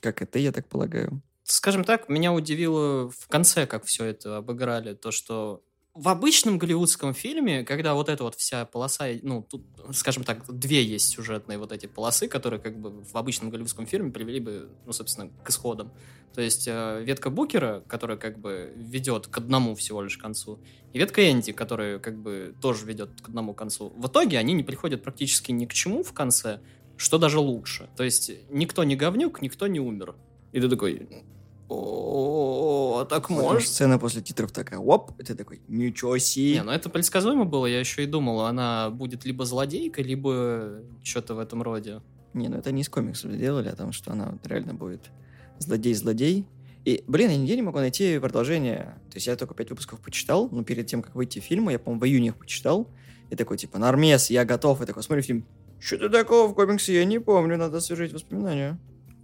Как 0.00 0.22
это, 0.22 0.38
я 0.38 0.52
так 0.52 0.66
полагаю 0.68 1.22
скажем 1.52 1.84
так, 1.84 2.08
меня 2.08 2.32
удивило 2.32 3.10
в 3.10 3.28
конце, 3.28 3.66
как 3.66 3.84
все 3.84 4.04
это 4.04 4.36
обыграли, 4.36 4.94
то, 4.94 5.10
что 5.10 5.62
в 6.00 6.08
обычном 6.08 6.56
голливудском 6.56 7.12
фильме, 7.12 7.62
когда 7.62 7.92
вот 7.92 8.08
эта 8.08 8.24
вот 8.24 8.34
вся 8.34 8.64
полоса, 8.64 9.04
ну, 9.22 9.42
тут, 9.42 9.62
скажем 9.92 10.24
так, 10.24 10.44
две 10.48 10.82
есть 10.82 11.10
сюжетные 11.10 11.58
вот 11.58 11.72
эти 11.72 11.84
полосы, 11.84 12.26
которые 12.26 12.58
как 12.58 12.78
бы 12.78 13.04
в 13.04 13.14
обычном 13.16 13.50
голливудском 13.50 13.86
фильме 13.86 14.10
привели 14.10 14.40
бы, 14.40 14.70
ну, 14.86 14.94
собственно, 14.94 15.30
к 15.44 15.50
исходам. 15.50 15.92
То 16.34 16.40
есть 16.40 16.66
э, 16.66 17.02
ветка 17.04 17.28
Букера, 17.28 17.82
которая 17.86 18.16
как 18.16 18.38
бы 18.38 18.72
ведет 18.76 19.26
к 19.26 19.36
одному 19.36 19.74
всего 19.74 20.00
лишь 20.00 20.16
концу, 20.16 20.58
и 20.94 20.98
ветка 20.98 21.30
Энди, 21.30 21.52
которая 21.52 21.98
как 21.98 22.16
бы 22.16 22.54
тоже 22.62 22.86
ведет 22.86 23.20
к 23.20 23.28
одному 23.28 23.52
концу. 23.52 23.92
В 23.94 24.06
итоге 24.06 24.38
они 24.38 24.54
не 24.54 24.62
приходят 24.62 25.02
практически 25.02 25.52
ни 25.52 25.66
к 25.66 25.74
чему 25.74 26.02
в 26.02 26.14
конце, 26.14 26.60
что 26.96 27.18
даже 27.18 27.40
лучше. 27.40 27.90
То 27.94 28.04
есть 28.04 28.32
никто 28.48 28.84
не 28.84 28.96
говнюк, 28.96 29.42
никто 29.42 29.66
не 29.66 29.80
умер. 29.80 30.14
И 30.52 30.60
ты 30.60 30.68
такой, 30.70 31.24
о, 31.70 33.04
так 33.08 33.30
может. 33.30 33.68
Сцена 33.68 33.98
после 33.98 34.22
титров 34.22 34.50
такая, 34.50 34.78
оп, 34.80 35.12
и 35.20 35.24
ты 35.24 35.34
такой, 35.34 35.60
ничего 35.68 36.18
себе. 36.18 36.54
Не, 36.54 36.62
ну 36.64 36.72
это 36.72 36.90
предсказуемо 36.90 37.44
было, 37.44 37.66
я 37.66 37.78
еще 37.78 38.02
и 38.02 38.06
думал, 38.06 38.40
она 38.40 38.90
будет 38.90 39.24
либо 39.24 39.44
злодейка, 39.44 40.02
либо 40.02 40.82
что-то 41.02 41.34
в 41.34 41.38
этом 41.38 41.62
роде. 41.62 42.02
Не, 42.34 42.48
ну 42.48 42.56
это 42.56 42.72
не 42.72 42.82
из 42.82 42.88
комиксов 42.88 43.32
сделали, 43.32 43.68
а 43.68 43.76
там, 43.76 43.92
что 43.92 44.12
она 44.12 44.34
реально 44.44 44.74
будет 44.74 45.10
злодей-злодей. 45.58 46.46
И, 46.84 47.04
блин, 47.06 47.30
я 47.30 47.36
нигде 47.36 47.56
не 47.56 47.62
могу 47.62 47.78
найти 47.78 48.18
продолжение. 48.18 48.98
То 49.10 49.16
есть 49.16 49.26
я 49.26 49.36
только 49.36 49.54
пять 49.54 49.70
выпусков 49.70 50.00
почитал, 50.00 50.48
но 50.50 50.64
перед 50.64 50.86
тем, 50.86 51.02
как 51.02 51.14
выйти 51.14 51.38
фильма, 51.38 51.72
я, 51.72 51.78
по-моему, 51.78 52.00
в 52.00 52.06
июне 52.06 52.28
их 52.28 52.36
почитал. 52.36 52.88
И 53.28 53.36
такой, 53.36 53.58
типа, 53.58 53.78
Нормес, 53.78 54.30
я 54.30 54.44
готов. 54.44 54.80
И 54.80 54.86
такой, 54.86 55.02
смотрю 55.02 55.22
фильм, 55.22 55.46
что-то 55.78 56.08
такого 56.08 56.48
в 56.48 56.54
комиксе 56.54 56.94
я 56.94 57.04
не 57.04 57.18
помню, 57.18 57.58
надо 57.58 57.78
освежить 57.78 58.12
воспоминания. 58.12 58.78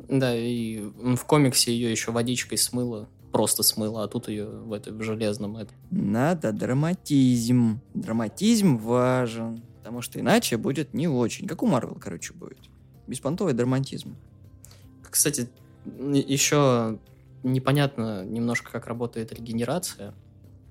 Да, 0.09 0.35
и 0.37 0.81
в 0.81 1.25
комиксе 1.25 1.73
ее 1.73 1.91
еще 1.91 2.13
водичкой 2.13 2.59
смыло, 2.59 3.09
просто 3.33 3.63
смыло, 3.63 4.05
а 4.05 4.09
тут 4.09 4.29
ее 4.29 4.47
в, 4.47 4.73
этой, 4.73 4.93
в 4.93 5.03
железном 5.03 5.57
это. 5.57 5.73
Надо 5.91 6.53
драматизм. 6.53 7.81
Драматизм 7.95 8.79
важен, 8.79 9.63
потому 9.79 10.03
что 10.03 10.21
иначе 10.21 10.57
будет 10.57 10.95
не 10.95 11.09
очень. 11.09 11.47
Как 11.47 11.63
у 11.63 11.67
Марвел, 11.67 11.97
короче, 12.01 12.33
будет. 12.33 12.59
Беспонтовый 13.07 13.53
драматизм. 13.53 14.17
Кстати, 15.11 15.49
еще 15.99 16.99
непонятно 17.43 18.25
немножко, 18.25 18.71
как 18.71 18.87
работает 18.87 19.33
регенерация. 19.33 20.15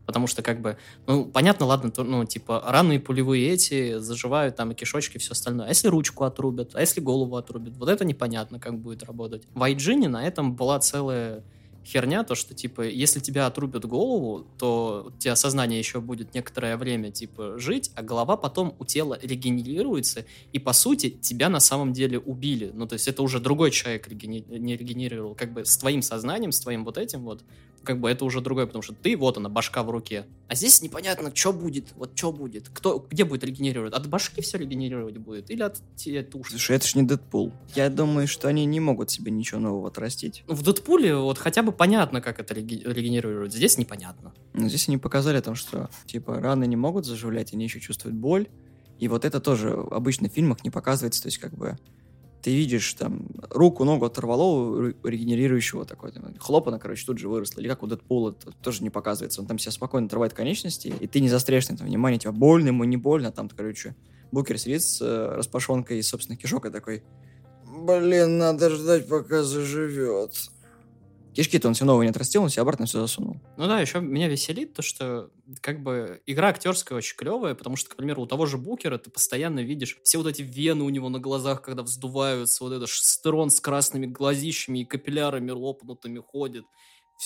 Потому 0.05 0.27
что, 0.27 0.41
как 0.41 0.61
бы, 0.61 0.77
ну, 1.07 1.25
понятно, 1.25 1.65
ладно, 1.65 1.91
то, 1.91 2.03
ну, 2.03 2.25
типа, 2.25 2.63
раны 2.65 2.99
пулевые 2.99 3.49
эти 3.49 3.97
заживают, 3.97 4.55
там, 4.55 4.71
и 4.71 4.75
кишочки, 4.75 5.17
все 5.17 5.31
остальное. 5.31 5.65
А 5.65 5.69
если 5.69 5.87
ручку 5.87 6.23
отрубят? 6.23 6.75
А 6.75 6.81
если 6.81 7.01
голову 7.01 7.35
отрубят? 7.37 7.75
Вот 7.77 7.89
это 7.89 8.05
непонятно, 8.05 8.59
как 8.59 8.77
будет 8.77 9.03
работать. 9.03 9.43
В 9.53 9.63
Айджине 9.63 10.07
на 10.07 10.25
этом 10.25 10.55
была 10.55 10.79
целая 10.79 11.43
херня, 11.85 12.23
то, 12.23 12.35
что, 12.35 12.53
типа, 12.53 12.81
если 12.81 13.19
тебя 13.19 13.45
отрубят 13.45 13.85
голову, 13.85 14.45
то 14.57 15.05
у 15.07 15.19
тебя 15.19 15.35
сознание 15.35 15.79
еще 15.79 16.01
будет 16.01 16.33
некоторое 16.33 16.77
время, 16.77 17.11
типа, 17.11 17.59
жить, 17.59 17.91
а 17.95 18.01
голова 18.01 18.37
потом 18.37 18.75
у 18.79 18.85
тела 18.85 19.19
регенерируется, 19.21 20.25
и, 20.51 20.59
по 20.59 20.73
сути, 20.73 21.11
тебя 21.11 21.47
на 21.47 21.59
самом 21.59 21.93
деле 21.93 22.19
убили. 22.19 22.71
Ну, 22.73 22.87
то 22.87 22.93
есть 22.93 23.07
это 23.07 23.21
уже 23.21 23.39
другой 23.39 23.71
человек 23.71 24.11
не 24.11 24.75
регенерировал. 24.75 25.35
Как 25.35 25.53
бы 25.53 25.63
с 25.63 25.77
твоим 25.77 26.01
сознанием, 26.01 26.51
с 26.51 26.59
твоим 26.59 26.83
вот 26.83 26.97
этим 26.97 27.23
вот, 27.23 27.43
как 27.85 27.99
бы 27.99 28.09
это 28.09 28.25
уже 28.25 28.41
другое, 28.41 28.65
потому 28.65 28.81
что 28.81 28.93
ты, 28.93 29.15
вот 29.15 29.37
она, 29.37 29.49
башка 29.49 29.83
в 29.83 29.89
руке. 29.89 30.25
А 30.47 30.55
здесь 30.55 30.81
непонятно, 30.81 31.31
что 31.33 31.53
будет, 31.53 31.93
вот 31.95 32.11
что 32.15 32.31
будет, 32.31 32.69
кто, 32.69 33.05
где 33.09 33.23
будет 33.23 33.43
регенерировать. 33.43 33.93
От 33.93 34.07
башки 34.07 34.41
все 34.41 34.57
регенерировать 34.57 35.17
будет 35.17 35.49
или 35.49 35.61
от 35.61 35.81
туши? 36.29 36.51
Слушай, 36.51 36.75
это 36.75 36.87
ж 36.87 36.95
не 36.95 37.03
Дэдпул. 37.03 37.53
Я 37.75 37.89
думаю, 37.89 38.27
что 38.27 38.47
они 38.47 38.65
не 38.65 38.79
могут 38.79 39.09
себе 39.09 39.31
ничего 39.31 39.59
нового 39.59 39.87
отрастить. 39.87 40.43
В 40.47 40.61
Дэдпуле 40.61 41.15
вот 41.15 41.37
хотя 41.37 41.63
бы 41.63 41.71
понятно, 41.71 42.21
как 42.21 42.39
это 42.39 42.53
регенерирует. 42.53 43.53
Здесь 43.53 43.77
непонятно. 43.77 44.33
Но 44.53 44.67
здесь 44.67 44.87
они 44.87 44.97
показали 44.97 45.37
о 45.37 45.41
том, 45.41 45.55
что, 45.55 45.89
типа, 46.05 46.39
раны 46.39 46.65
не 46.67 46.75
могут 46.75 47.05
заживлять, 47.05 47.53
они 47.53 47.65
еще 47.65 47.79
чувствуют 47.79 48.17
боль. 48.17 48.47
И 48.99 49.07
вот 49.07 49.25
это 49.25 49.39
тоже 49.39 49.71
обычно 49.91 50.29
в 50.29 50.31
фильмах 50.31 50.63
не 50.63 50.69
показывается, 50.69 51.21
то 51.21 51.27
есть 51.27 51.37
как 51.37 51.53
бы 51.53 51.77
ты 52.45 52.53
видишь 52.53 52.93
там 52.93 53.25
руку, 53.49 53.85
ногу 53.85 54.05
оторвало 54.05 54.93
регенерирующего 55.03 55.83
такой, 55.83 56.11
там, 56.11 56.31
хлоп, 56.37 56.67
она, 56.67 56.77
короче, 56.77 57.03
тут 57.03 57.17
же 57.17 57.27
выросла. 57.27 57.59
Или 57.59 57.69
как 57.69 57.81
у 57.81 57.87
Дэдпула, 57.87 58.35
это 58.39 58.51
тоже 58.61 58.83
не 58.83 58.91
показывается. 58.91 59.41
Он 59.41 59.47
там 59.47 59.57
себя 59.57 59.71
спокойно 59.71 60.05
отрывает 60.05 60.33
конечности, 60.33 60.93
и 60.99 61.07
ты 61.07 61.21
не 61.21 61.29
застряешь 61.29 61.67
на 61.69 61.73
этом 61.73 61.87
внимание, 61.87 62.19
тебя 62.19 62.31
больно, 62.31 62.67
ему 62.67 62.83
не 62.83 62.97
больно, 62.97 63.31
там, 63.31 63.49
короче, 63.49 63.95
Букер 64.31 64.59
сидит 64.59 64.83
с 64.83 65.01
э, 65.01 65.35
распашонкой 65.35 65.97
из 65.97 66.07
собственных 66.07 66.39
кишок 66.39 66.67
и 66.67 66.69
такой, 66.69 67.03
блин, 67.65 68.37
надо 68.37 68.69
ждать, 68.69 69.07
пока 69.07 69.41
заживет. 69.41 70.51
Кишки-то 71.35 71.67
он 71.67 71.73
все 71.73 71.83
новые 71.83 72.07
не 72.07 72.11
отрастил, 72.11 72.43
он 72.43 72.49
себе 72.49 72.61
обратно 72.61 72.85
все 72.85 73.01
засунул. 73.01 73.41
Ну 73.57 73.67
да, 73.67 73.81
еще 73.81 73.99
меня 73.99 74.29
веселит 74.29 74.73
то, 74.73 74.81
что 74.81 75.31
как 75.59 75.83
бы 75.83 76.21
игра 76.25 76.47
актерская 76.47 76.97
очень 76.97 77.17
клевая, 77.17 77.55
потому 77.55 77.75
что, 77.75 77.89
к 77.89 77.97
примеру, 77.97 78.21
у 78.21 78.25
того 78.25 78.45
же 78.45 78.57
Букера 78.57 78.97
ты 78.97 79.09
постоянно 79.09 79.59
видишь 79.59 79.99
все 80.03 80.17
вот 80.17 80.27
эти 80.27 80.43
вены 80.43 80.85
у 80.85 80.89
него 80.89 81.09
на 81.09 81.19
глазах, 81.19 81.61
когда 81.61 81.83
вздуваются, 81.83 82.63
вот 82.63 82.71
этот 82.71 82.87
шестерон 82.87 83.49
с 83.49 83.59
красными 83.59 84.05
глазищами 84.05 84.79
и 84.79 84.85
капиллярами 84.85 85.51
лопнутыми 85.51 86.19
ходит. 86.19 86.63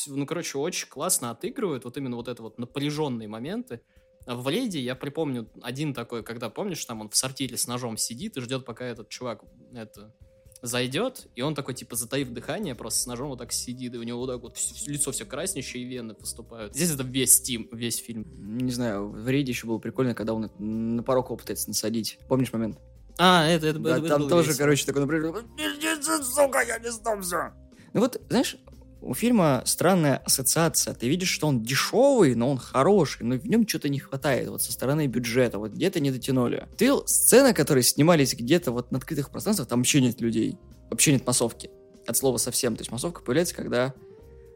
Ну, 0.08 0.26
короче, 0.26 0.58
очень 0.58 0.88
классно 0.88 1.30
отыгрывают 1.30 1.84
вот 1.84 1.95
именно 1.98 2.15
вот 2.15 2.28
это 2.28 2.41
вот 2.41 2.58
напряженные 2.58 3.28
моменты. 3.28 3.82
А 4.26 4.36
В 4.36 4.50
Леди 4.50 4.80
я 4.80 4.95
припомню 4.95 5.50
один 5.62 5.93
такой, 5.93 6.24
когда, 6.24 6.50
помнишь, 6.50 6.84
там 6.84 7.02
он 7.02 7.10
в 7.10 7.15
сортире 7.15 7.58
с 7.58 7.67
ножом 7.67 7.98
сидит 7.98 8.38
и 8.38 8.41
ждет, 8.41 8.65
пока 8.65 8.86
этот 8.86 9.10
чувак 9.10 9.43
это 9.74 10.15
зайдет, 10.62 11.28
и 11.36 11.41
он 11.41 11.56
такой, 11.56 11.74
типа, 11.74 11.95
затаив 11.95 12.30
дыхание, 12.30 12.76
просто 12.76 13.00
с 13.02 13.06
ножом 13.08 13.30
вот 13.30 13.39
так 13.39 13.52
сидит, 13.52 13.93
и 13.93 13.98
у 13.98 14.04
него 14.04 14.19
вот 14.19 14.28
так 14.28 14.41
вот 14.41 14.58
лицо 14.88 15.12
все 15.12 15.26
краснеющее, 15.26 15.84
и 15.84 15.86
вены 15.86 16.13
поступают. 16.13 16.76
Здесь 16.76 16.91
это 16.91 17.04
весь 17.04 17.41
тим, 17.41 17.67
весь 17.72 17.98
фильм. 17.98 18.26
Не 18.58 18.72
знаю, 18.72 19.10
в 19.10 19.28
рейде 19.28 19.52
еще 19.52 19.67
было 19.67 19.78
прикольно, 19.80 20.13
когда 20.13 20.34
он 20.34 20.50
на 20.58 21.04
порог 21.04 21.30
пытается 21.38 21.69
насадить. 21.69 22.19
Помнишь 22.28 22.52
момент? 22.54 22.78
А, 23.17 23.45
это, 23.48 23.67
это, 23.67 23.80
Да, 23.80 23.98
это 23.98 24.08
там 24.08 24.30
тоже, 24.30 24.50
весело. 24.50 24.63
короче, 24.63 24.86
такой. 24.86 25.43
«Пиздец, 25.58 26.06
сука, 26.34 26.62
я 26.62 26.80
не 26.80 26.89
сдамся!» 26.91 27.54
Ну 27.93 28.02
вот, 28.02 28.22
знаешь, 28.30 28.58
у 29.02 29.14
фильма 29.14 29.62
странная 29.66 30.18
ассоциация. 30.18 30.94
Ты 30.94 31.08
видишь, 31.08 31.30
что 31.30 31.48
он 31.48 31.64
дешевый, 31.64 32.36
но 32.36 32.52
он 32.52 32.58
хороший, 32.58 33.24
но 33.24 33.36
в 33.36 33.48
нем 33.48 33.68
что-то 33.68 33.90
не 33.90 34.00
хватает 34.00 34.50
вот 34.50 34.62
со 34.62 34.72
стороны 34.72 35.08
бюджета, 35.08 35.58
вот 35.58 35.72
где-то 35.72 36.00
не 36.00 36.12
дотянули. 36.12 36.68
Ты 36.78 36.92
сцены, 37.06 37.54
которые 37.54 37.84
снимались 37.84 38.36
где-то 38.36 38.72
вот 38.72 38.92
на 38.92 38.98
открытых 38.98 39.30
пространствах, 39.30 39.68
там 39.68 39.80
вообще 39.80 40.02
нет 40.02 40.20
людей, 40.22 40.58
вообще 40.90 41.14
нет 41.14 41.26
массовки. 41.26 41.70
От 42.08 42.18
слова 42.18 42.38
совсем. 42.38 42.76
То 42.76 42.82
есть 42.82 42.92
массовка 42.92 43.22
появляется, 43.22 43.56
когда 43.56 43.94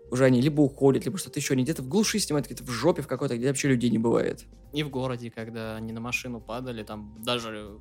уже 0.10 0.26
они 0.26 0.42
либо 0.42 0.62
уходят, 0.62 1.06
либо 1.06 1.18
что-то 1.18 1.40
еще. 1.40 1.54
Они 1.54 1.64
где-то 1.64 1.82
в 1.82 1.88
глуши 1.88 2.20
снимают, 2.20 2.48
где-то 2.48 2.64
в 2.64 2.70
жопе 2.70 3.02
в 3.02 3.08
какой-то, 3.08 3.38
где 3.38 3.48
вообще 3.48 3.70
людей 3.70 3.90
не 3.90 4.00
бывает. 4.00 4.44
И 4.74 4.84
в 4.84 4.90
городе, 4.90 5.32
когда 5.32 5.76
они 5.76 5.94
на 5.94 6.00
машину 6.00 6.42
падали, 6.42 6.84
там 6.84 7.16
даже 7.24 7.78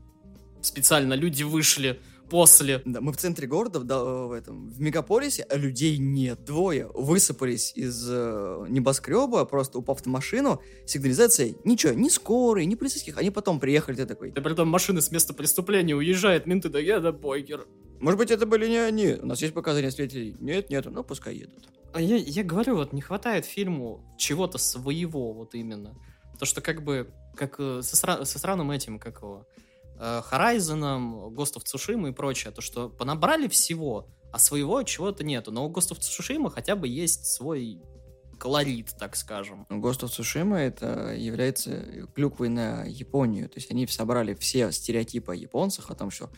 специально 0.61 1.15
люди 1.15 1.43
вышли 1.43 2.01
после. 2.33 2.81
Да, 2.87 3.03
мы 3.03 3.13
в 3.13 3.19
центре 3.19 3.47
города, 3.47 3.79
в, 3.79 3.85
да, 3.85 4.03
в 4.03 4.33
этом, 4.33 4.71
в 4.71 4.81
мегаполисе, 4.81 5.43
а 5.51 5.57
людей 5.59 5.99
нет. 5.99 6.43
Двое 6.45 6.91
высыпались 6.95 7.73
из 7.77 8.09
э, 8.11 8.65
небоскреба, 8.71 9.45
просто 9.45 9.79
упав 9.79 10.01
в 10.01 10.07
машину, 10.07 10.63
сигнализация, 10.87 11.55
ничего, 11.65 11.93
ни 11.93 12.09
скорой, 12.09 12.65
ни 12.65 12.75
полицейских, 12.75 13.19
они 13.19 13.31
потом 13.31 13.61
приехали, 13.61 13.97
ты 13.97 14.07
такой, 14.07 14.31
И 14.31 14.33
при 14.33 14.53
этом 14.53 14.67
машина 14.67 15.03
с 15.03 15.11
места 15.11 15.35
преступления 15.35 15.95
уезжает, 15.95 16.47
менты 16.47 16.71
да 16.71 16.79
я 16.79 17.01
да 17.01 17.13
похер. 17.13 17.67
может 18.01 18.17
быть, 18.19 18.31
это 18.31 18.47
были 18.47 18.67
не 18.67 18.79
они, 18.79 19.19
у 19.21 19.27
нас 19.27 19.43
есть 19.43 19.53
показания 19.53 19.91
свидетелей, 19.91 20.35
нет, 20.41 20.71
нет, 20.71 20.87
ну, 20.91 21.05
пускай 21.05 21.35
едут. 21.37 21.69
А 21.93 22.01
я, 22.01 22.17
я 22.17 22.43
говорю, 22.45 22.77
вот 22.77 22.95
не 22.95 23.03
хватает 23.03 23.45
фильму 23.45 24.01
чего-то 24.17 24.57
своего, 24.57 25.35
вот 25.35 25.55
именно. 25.55 25.95
То, 26.39 26.47
что 26.47 26.63
как 26.63 26.83
бы, 26.83 27.11
как 27.37 27.57
э, 27.59 27.83
со, 27.83 27.95
сра- 27.97 28.25
со 28.25 28.39
странным 28.39 28.71
этим, 28.71 28.99
как 28.99 29.19
его, 29.19 29.47
Horizon, 30.03 31.33
Ghost 31.33 31.57
of 31.57 31.65
Tsushima 31.65 32.09
и 32.09 32.13
прочее, 32.13 32.53
то, 32.53 32.61
что 32.61 32.89
понабрали 32.89 33.49
всего, 33.49 34.09
а 34.33 34.39
своего 34.39 34.83
чего-то 34.83 35.25
нету. 35.25 35.53
Но 35.53 35.67
у 35.67 35.71
Ghost 35.71 35.93
of 35.93 36.01
Tsushima 36.01 36.51
хотя 36.51 36.75
бы 36.75 36.89
есть 36.89 37.27
свой 37.27 37.81
колорит, 38.43 38.97
так 38.99 39.15
скажем. 39.15 39.67
Ну, 39.71 39.81
Ghost 39.81 40.01
of 40.01 40.09
Tsushima 40.09 40.57
это 40.57 41.15
является 41.15 42.09
клюквой 42.15 42.49
на 42.49 42.85
Японию, 42.85 43.49
то 43.49 43.59
есть 43.59 43.71
они 43.71 43.87
собрали 43.87 44.35
все 44.35 44.73
стереотипы 44.73 45.33
о 45.33 45.37
японцах, 45.37 45.91
о 45.91 45.95
том, 45.95 46.11
что 46.11 46.29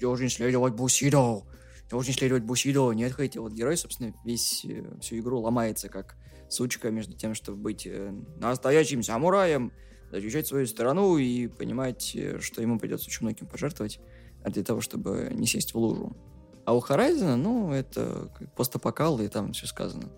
должен 0.00 0.30
следовать 0.30 0.72
Бусидо, 0.72 1.42
должен 1.90 2.14
следовать 2.14 2.44
Бусидо, 2.44 2.92
не 2.92 3.04
отходите. 3.04 3.40
Вот 3.40 3.52
герой, 3.52 3.76
собственно, 3.76 4.14
весь, 4.24 4.64
э, 4.64 4.84
всю 5.02 5.18
игру 5.18 5.40
ломается 5.40 5.90
как 5.90 6.16
сучка 6.48 6.90
между 6.90 7.14
тем, 7.14 7.34
чтобы 7.34 7.58
быть 7.58 7.86
э, 7.86 8.10
настоящим 8.38 9.02
самураем, 9.02 9.72
защищать 10.10 10.46
свою 10.46 10.66
страну 10.66 11.18
и 11.18 11.46
понимать, 11.46 12.14
э, 12.14 12.40
что 12.40 12.62
ему 12.62 12.78
придется 12.78 13.06
очень 13.08 13.22
многим 13.22 13.46
пожертвовать 13.46 14.00
для 14.44 14.62
того, 14.64 14.80
чтобы 14.80 15.30
не 15.32 15.46
сесть 15.46 15.74
в 15.74 15.78
лужу. 15.78 16.16
А 16.64 16.74
у 16.74 16.80
Horizon, 16.80 17.36
ну, 17.36 17.72
это 17.72 18.30
постапокал, 18.56 19.20
и 19.20 19.28
там 19.28 19.52
все 19.52 19.66
сказано. 19.66 20.10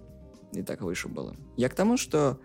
И 0.53 0.63
так 0.63 0.83
выше 0.83 1.09
было. 1.09 1.37
Я 1.57 1.69
к 1.69 1.75
тому, 1.75 1.97
что 1.97 2.39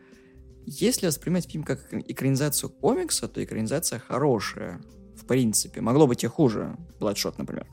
если 0.66 1.08
воспринимать 1.08 1.50
фильм 1.50 1.64
как 1.64 1.94
экранизацию 1.94 2.70
комикса, 2.70 3.28
то 3.28 3.44
экранизация 3.44 4.00
хорошая. 4.00 4.82
В 5.16 5.26
принципе. 5.26 5.82
Могло 5.82 6.06
быть 6.06 6.24
и 6.24 6.28
хуже. 6.28 6.78
Bloodshot, 7.00 7.36
например. 7.38 7.68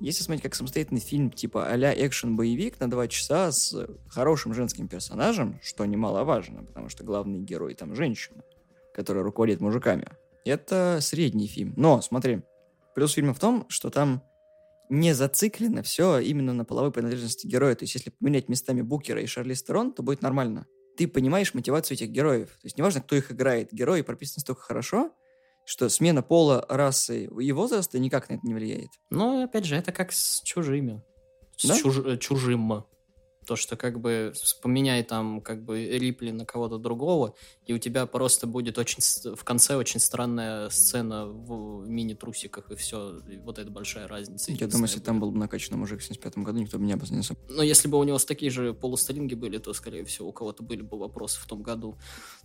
Если 0.00 0.22
смотреть 0.22 0.42
как 0.42 0.54
самостоятельный 0.54 1.00
фильм 1.00 1.30
типа 1.30 1.66
а-ля 1.66 1.94
экшен-боевик 1.94 2.80
на 2.80 2.90
два 2.90 3.06
часа 3.06 3.52
с 3.52 3.86
хорошим 4.08 4.54
женским 4.54 4.88
персонажем, 4.88 5.58
что 5.62 5.84
немаловажно, 5.84 6.64
потому 6.64 6.88
что 6.88 7.04
главный 7.04 7.38
герой 7.38 7.74
там 7.74 7.94
женщина, 7.94 8.42
которая 9.00 9.24
руководит 9.24 9.60
мужиками. 9.60 10.06
Это 10.44 10.98
средний 11.00 11.46
фильм. 11.46 11.72
Но, 11.76 12.02
смотри, 12.02 12.42
плюс 12.94 13.12
фильма 13.12 13.32
в 13.32 13.38
том, 13.38 13.64
что 13.68 13.88
там 13.90 14.22
не 14.90 15.14
зациклено 15.14 15.82
все 15.82 16.18
именно 16.18 16.52
на 16.52 16.64
половой 16.64 16.92
принадлежности 16.92 17.46
героя. 17.46 17.74
То 17.74 17.84
есть, 17.84 17.94
если 17.94 18.10
поменять 18.10 18.48
местами 18.50 18.82
Букера 18.82 19.22
и 19.22 19.26
Шарли 19.26 19.54
Стерон, 19.54 19.92
то 19.92 20.02
будет 20.02 20.20
нормально. 20.20 20.66
Ты 20.98 21.08
понимаешь 21.08 21.54
мотивацию 21.54 21.96
этих 21.96 22.10
героев. 22.10 22.48
То 22.48 22.66
есть, 22.66 22.76
неважно, 22.76 23.00
кто 23.00 23.16
их 23.16 23.32
играет. 23.32 23.72
Герои 23.72 24.02
прописаны 24.02 24.40
настолько 24.40 24.60
хорошо, 24.62 25.12
что 25.64 25.88
смена 25.88 26.22
пола, 26.22 26.66
расы 26.68 27.24
и 27.24 27.52
возраста 27.52 27.98
никак 27.98 28.28
на 28.28 28.34
это 28.34 28.46
не 28.46 28.52
влияет. 28.54 28.90
Но, 29.10 29.44
опять 29.44 29.64
же, 29.64 29.76
это 29.76 29.92
как 29.92 30.12
с 30.12 30.42
чужими. 30.42 31.02
С 31.56 31.68
Да? 31.68 31.74
чуж- 31.78 32.04
э, 32.14 32.18
чужим. 32.18 32.84
То, 33.46 33.56
что 33.56 33.76
как 33.76 34.00
бы 34.00 34.32
поменяй 34.62 35.02
там 35.02 35.40
как 35.40 35.64
бы 35.64 35.84
Рипли 35.84 36.30
на 36.30 36.44
кого-то 36.44 36.78
другого, 36.78 37.34
и 37.66 37.72
у 37.72 37.78
тебя 37.78 38.06
просто 38.06 38.46
будет 38.46 38.78
очень 38.78 39.00
в 39.34 39.44
конце 39.44 39.76
очень 39.76 40.00
странная 40.00 40.68
сцена 40.70 41.26
в 41.26 41.88
мини-трусиках, 41.88 42.70
и 42.70 42.76
все. 42.76 43.20
Вот 43.44 43.58
это 43.58 43.70
большая 43.70 44.08
разница. 44.08 44.52
Я 44.52 44.66
думаю, 44.68 44.86
если 44.86 45.00
там 45.00 45.18
будет. 45.18 45.28
был 45.28 45.30
бы 45.32 45.38
накачанный 45.38 45.78
мужик 45.78 46.00
в 46.00 46.04
75 46.04 46.38
году, 46.38 46.60
никто 46.60 46.78
бы 46.78 46.84
не 46.84 46.92
обознался. 46.92 47.34
Но 47.48 47.62
если 47.62 47.88
бы 47.88 47.98
у 47.98 48.04
него 48.04 48.18
такие 48.18 48.50
же 48.50 48.74
полустринги 48.74 49.34
были, 49.34 49.58
то, 49.58 49.72
скорее 49.72 50.04
всего, 50.04 50.28
у 50.28 50.32
кого-то 50.32 50.62
были 50.62 50.82
бы 50.82 50.98
вопросы 50.98 51.40
в 51.40 51.46
том 51.46 51.62
году. 51.62 51.96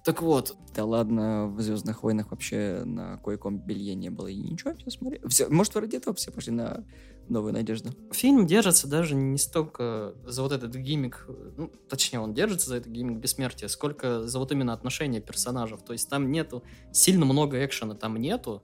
Так 0.03 0.21
вот, 0.21 0.55
Да 0.75 0.83
ладно, 0.83 1.47
в 1.47 1.61
«Звездных 1.61 2.03
войнах» 2.03 2.31
вообще 2.31 2.83
на 2.85 3.17
кое-каком 3.17 3.57
белье 3.57 3.95
не 3.95 4.09
было. 4.09 4.27
И 4.27 4.35
ничего, 4.35 4.75
все 4.75 4.89
смотри. 4.89 5.21
Все, 5.27 5.47
может, 5.47 5.75
ради 5.75 5.95
этого 5.95 6.15
все 6.15 6.31
пошли 6.31 6.51
на 6.51 6.83
«Новую 7.27 7.53
надежду». 7.53 7.89
фильм 8.11 8.45
держится 8.45 8.87
даже 8.87 9.15
не 9.15 9.37
столько 9.37 10.13
за 10.25 10.43
вот 10.43 10.51
этот 10.51 10.75
гиммик, 10.75 11.25
ну, 11.57 11.71
точнее, 11.89 12.19
он 12.19 12.33
держится 12.33 12.69
за 12.69 12.77
этот 12.77 12.91
гиммик 12.91 13.17
бессмертия, 13.17 13.67
сколько 13.67 14.27
за 14.27 14.37
вот 14.39 14.51
именно 14.51 14.73
отношения 14.73 15.21
персонажей. 15.21 15.77
То 15.77 15.93
есть 15.93 16.09
там 16.09 16.31
нету 16.31 16.63
сильно 16.91 17.25
много 17.25 17.65
экшена, 17.65 17.95
там 17.95 18.17
нету. 18.17 18.63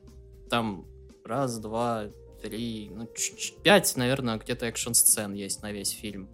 Там 0.50 0.86
раз, 1.26 1.58
два, 1.58 2.06
три, 2.42 2.92
ну, 2.94 3.08
пять, 3.64 3.96
наверное, 3.96 4.38
где-то 4.38 4.66
экшн-сцен 4.68 5.34
есть 5.34 5.62
на 5.64 5.72
весь 5.72 5.90
фильм. 5.90 6.30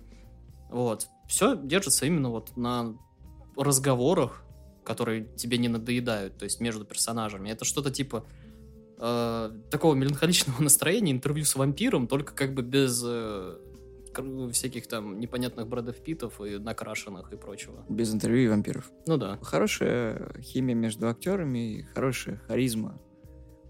Вот. 0.70 1.08
Все 1.28 1.56
держится 1.56 2.06
именно 2.06 2.30
вот 2.30 2.58
на 2.58 2.98
разговорах, 3.56 4.44
которые 4.84 5.26
тебе 5.36 5.58
не 5.58 5.68
надоедают, 5.68 6.38
то 6.38 6.46
есть 6.46 6.60
между 6.60 6.86
персонажами. 6.86 7.50
Это 7.50 7.66
что-то 7.66 7.92
типа 7.92 8.26
э, 8.98 9.52
такого 9.70 9.96
меланхоличного 9.96 10.62
настроения, 10.62 11.12
интервью 11.12 11.46
с 11.46 11.56
вампиром, 11.56 12.08
только 12.08 12.34
как 12.34 12.54
бы 12.54 12.62
без 12.62 13.04
э, 13.06 13.58
всяких 14.52 14.88
там 14.88 15.20
непонятных 15.20 15.68
Брэдов 15.68 15.98
Питов 15.98 16.42
и 16.42 16.58
накрашенных 16.58 17.32
и 17.32 17.38
прочего. 17.38 17.86
Без 17.90 18.14
интервью 18.14 18.46
и 18.46 18.48
вампиров. 18.48 18.92
Ну 19.06 19.18
да. 19.18 19.38
Хорошая 19.42 20.34
химия 20.42 20.76
между 20.76 21.08
актерами 21.08 21.78
и 21.78 21.82
хорошая 21.84 22.38
харизма 22.48 23.00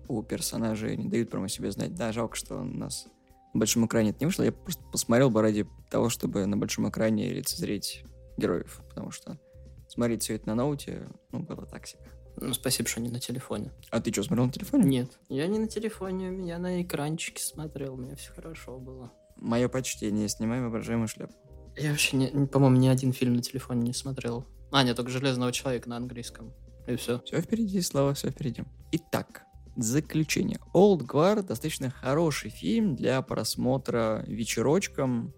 у 0.07 0.23
персонажей. 0.23 0.95
Не 0.97 1.09
дают 1.09 1.29
прямо 1.29 1.49
себе 1.49 1.71
знать. 1.71 1.95
Да, 1.95 2.11
жалко, 2.11 2.35
что 2.35 2.55
у 2.55 2.63
нас 2.63 3.07
на 3.53 3.59
большом 3.59 3.85
экране 3.85 4.11
это 4.11 4.19
не 4.21 4.25
вышло. 4.27 4.43
Я 4.43 4.51
просто 4.51 4.83
посмотрел 4.91 5.29
бы 5.29 5.41
ради 5.41 5.65
того, 5.89 6.09
чтобы 6.09 6.45
на 6.45 6.57
большом 6.57 6.89
экране 6.89 7.29
лицезреть 7.29 8.03
героев. 8.37 8.81
Потому 8.89 9.11
что 9.11 9.39
смотреть 9.87 10.23
все 10.23 10.35
это 10.35 10.47
на 10.47 10.55
ноуте, 10.55 11.07
ну, 11.31 11.39
было 11.39 11.65
так 11.65 11.87
себе. 11.87 12.03
Ну, 12.39 12.53
спасибо, 12.53 12.87
что 12.87 13.01
не 13.01 13.09
на 13.09 13.19
телефоне. 13.19 13.71
А 13.89 13.99
ты 13.99 14.11
что, 14.11 14.23
смотрел 14.23 14.45
на 14.45 14.51
телефоне? 14.51 14.83
Нет. 14.83 15.11
Я 15.29 15.47
не 15.47 15.59
на 15.59 15.67
телефоне, 15.67 16.47
я 16.47 16.59
на 16.59 16.81
экранчике 16.81 17.41
смотрел, 17.43 17.95
у 17.95 17.97
меня 17.97 18.15
все 18.15 18.31
хорошо 18.31 18.77
было. 18.77 19.11
Мое 19.37 19.67
почтение. 19.69 20.27
Снимаем 20.29 20.63
воображаемую 20.63 21.07
шляпу. 21.07 21.33
Я 21.75 21.91
вообще, 21.91 22.17
не- 22.17 22.47
по-моему, 22.47 22.77
ни 22.77 22.87
один 22.87 23.11
фильм 23.13 23.33
на 23.35 23.41
телефоне 23.41 23.81
не 23.87 23.93
смотрел. 23.93 24.45
А, 24.71 24.83
нет, 24.83 24.95
только 24.95 25.11
«Железного 25.11 25.51
человека» 25.51 25.89
на 25.89 25.97
английском. 25.97 26.53
И 26.87 26.95
все. 26.95 27.21
Все 27.25 27.41
впереди, 27.41 27.81
Слава, 27.81 28.13
все 28.13 28.29
впереди. 28.31 28.63
Итак, 28.91 29.43
заключение. 29.75 30.59
Old 30.73 31.01
Guard 31.05 31.43
достаточно 31.43 31.89
хороший 31.91 32.49
фильм 32.49 32.95
для 32.95 33.21
просмотра 33.21 34.23
вечерочком, 34.27 35.33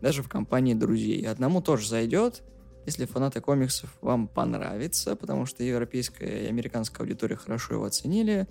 даже 0.00 0.22
в 0.22 0.28
компании 0.28 0.74
друзей. 0.74 1.26
Одному 1.26 1.60
тоже 1.62 1.88
зайдет, 1.88 2.42
если 2.86 3.04
фанаты 3.04 3.40
комиксов 3.40 3.96
вам 4.00 4.28
понравится, 4.28 5.16
потому 5.16 5.46
что 5.46 5.62
европейская 5.62 6.44
и 6.44 6.46
американская 6.46 7.06
аудитория 7.06 7.36
хорошо 7.36 7.74
его 7.74 7.84
оценили. 7.84 8.48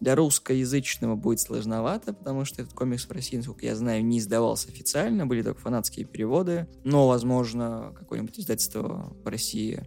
Для 0.00 0.14
русскоязычного 0.14 1.16
будет 1.16 1.40
сложновато, 1.40 2.12
потому 2.12 2.44
что 2.44 2.62
этот 2.62 2.74
комикс 2.74 3.06
в 3.06 3.12
России, 3.12 3.38
насколько 3.38 3.64
я 3.64 3.74
знаю, 3.74 4.04
не 4.04 4.18
издавался 4.18 4.68
официально, 4.68 5.26
были 5.26 5.42
только 5.42 5.60
фанатские 5.60 6.04
переводы. 6.04 6.68
Но, 6.84 7.08
возможно, 7.08 7.94
какое-нибудь 7.98 8.38
издательство 8.38 9.14
в 9.24 9.26
России 9.26 9.86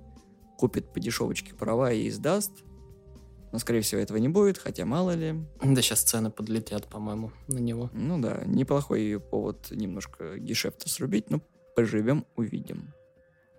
купит 0.58 0.92
по 0.92 1.00
дешевочке 1.00 1.54
права 1.54 1.92
и 1.92 2.10
издаст. 2.10 2.52
Но, 3.52 3.60
скорее 3.60 3.82
всего, 3.82 4.02
этого 4.02 4.18
не 4.18 4.30
будет, 4.30 4.58
хотя 4.58 4.86
мало 4.86 5.12
ли. 5.12 5.36
Да 5.64 5.82
сейчас 5.82 6.02
цены 6.02 6.30
подлетят, 6.32 6.88
по-моему, 6.88 7.32
на 7.48 7.60
него. 7.60 7.90
Ну 7.94 8.20
да, 8.20 8.44
неплохой 8.46 9.20
повод 9.20 9.68
немножко 9.72 10.38
гешефта 10.38 10.90
срубить, 10.90 11.30
но 11.30 11.42
поживем, 11.76 12.26
увидим. 12.36 12.94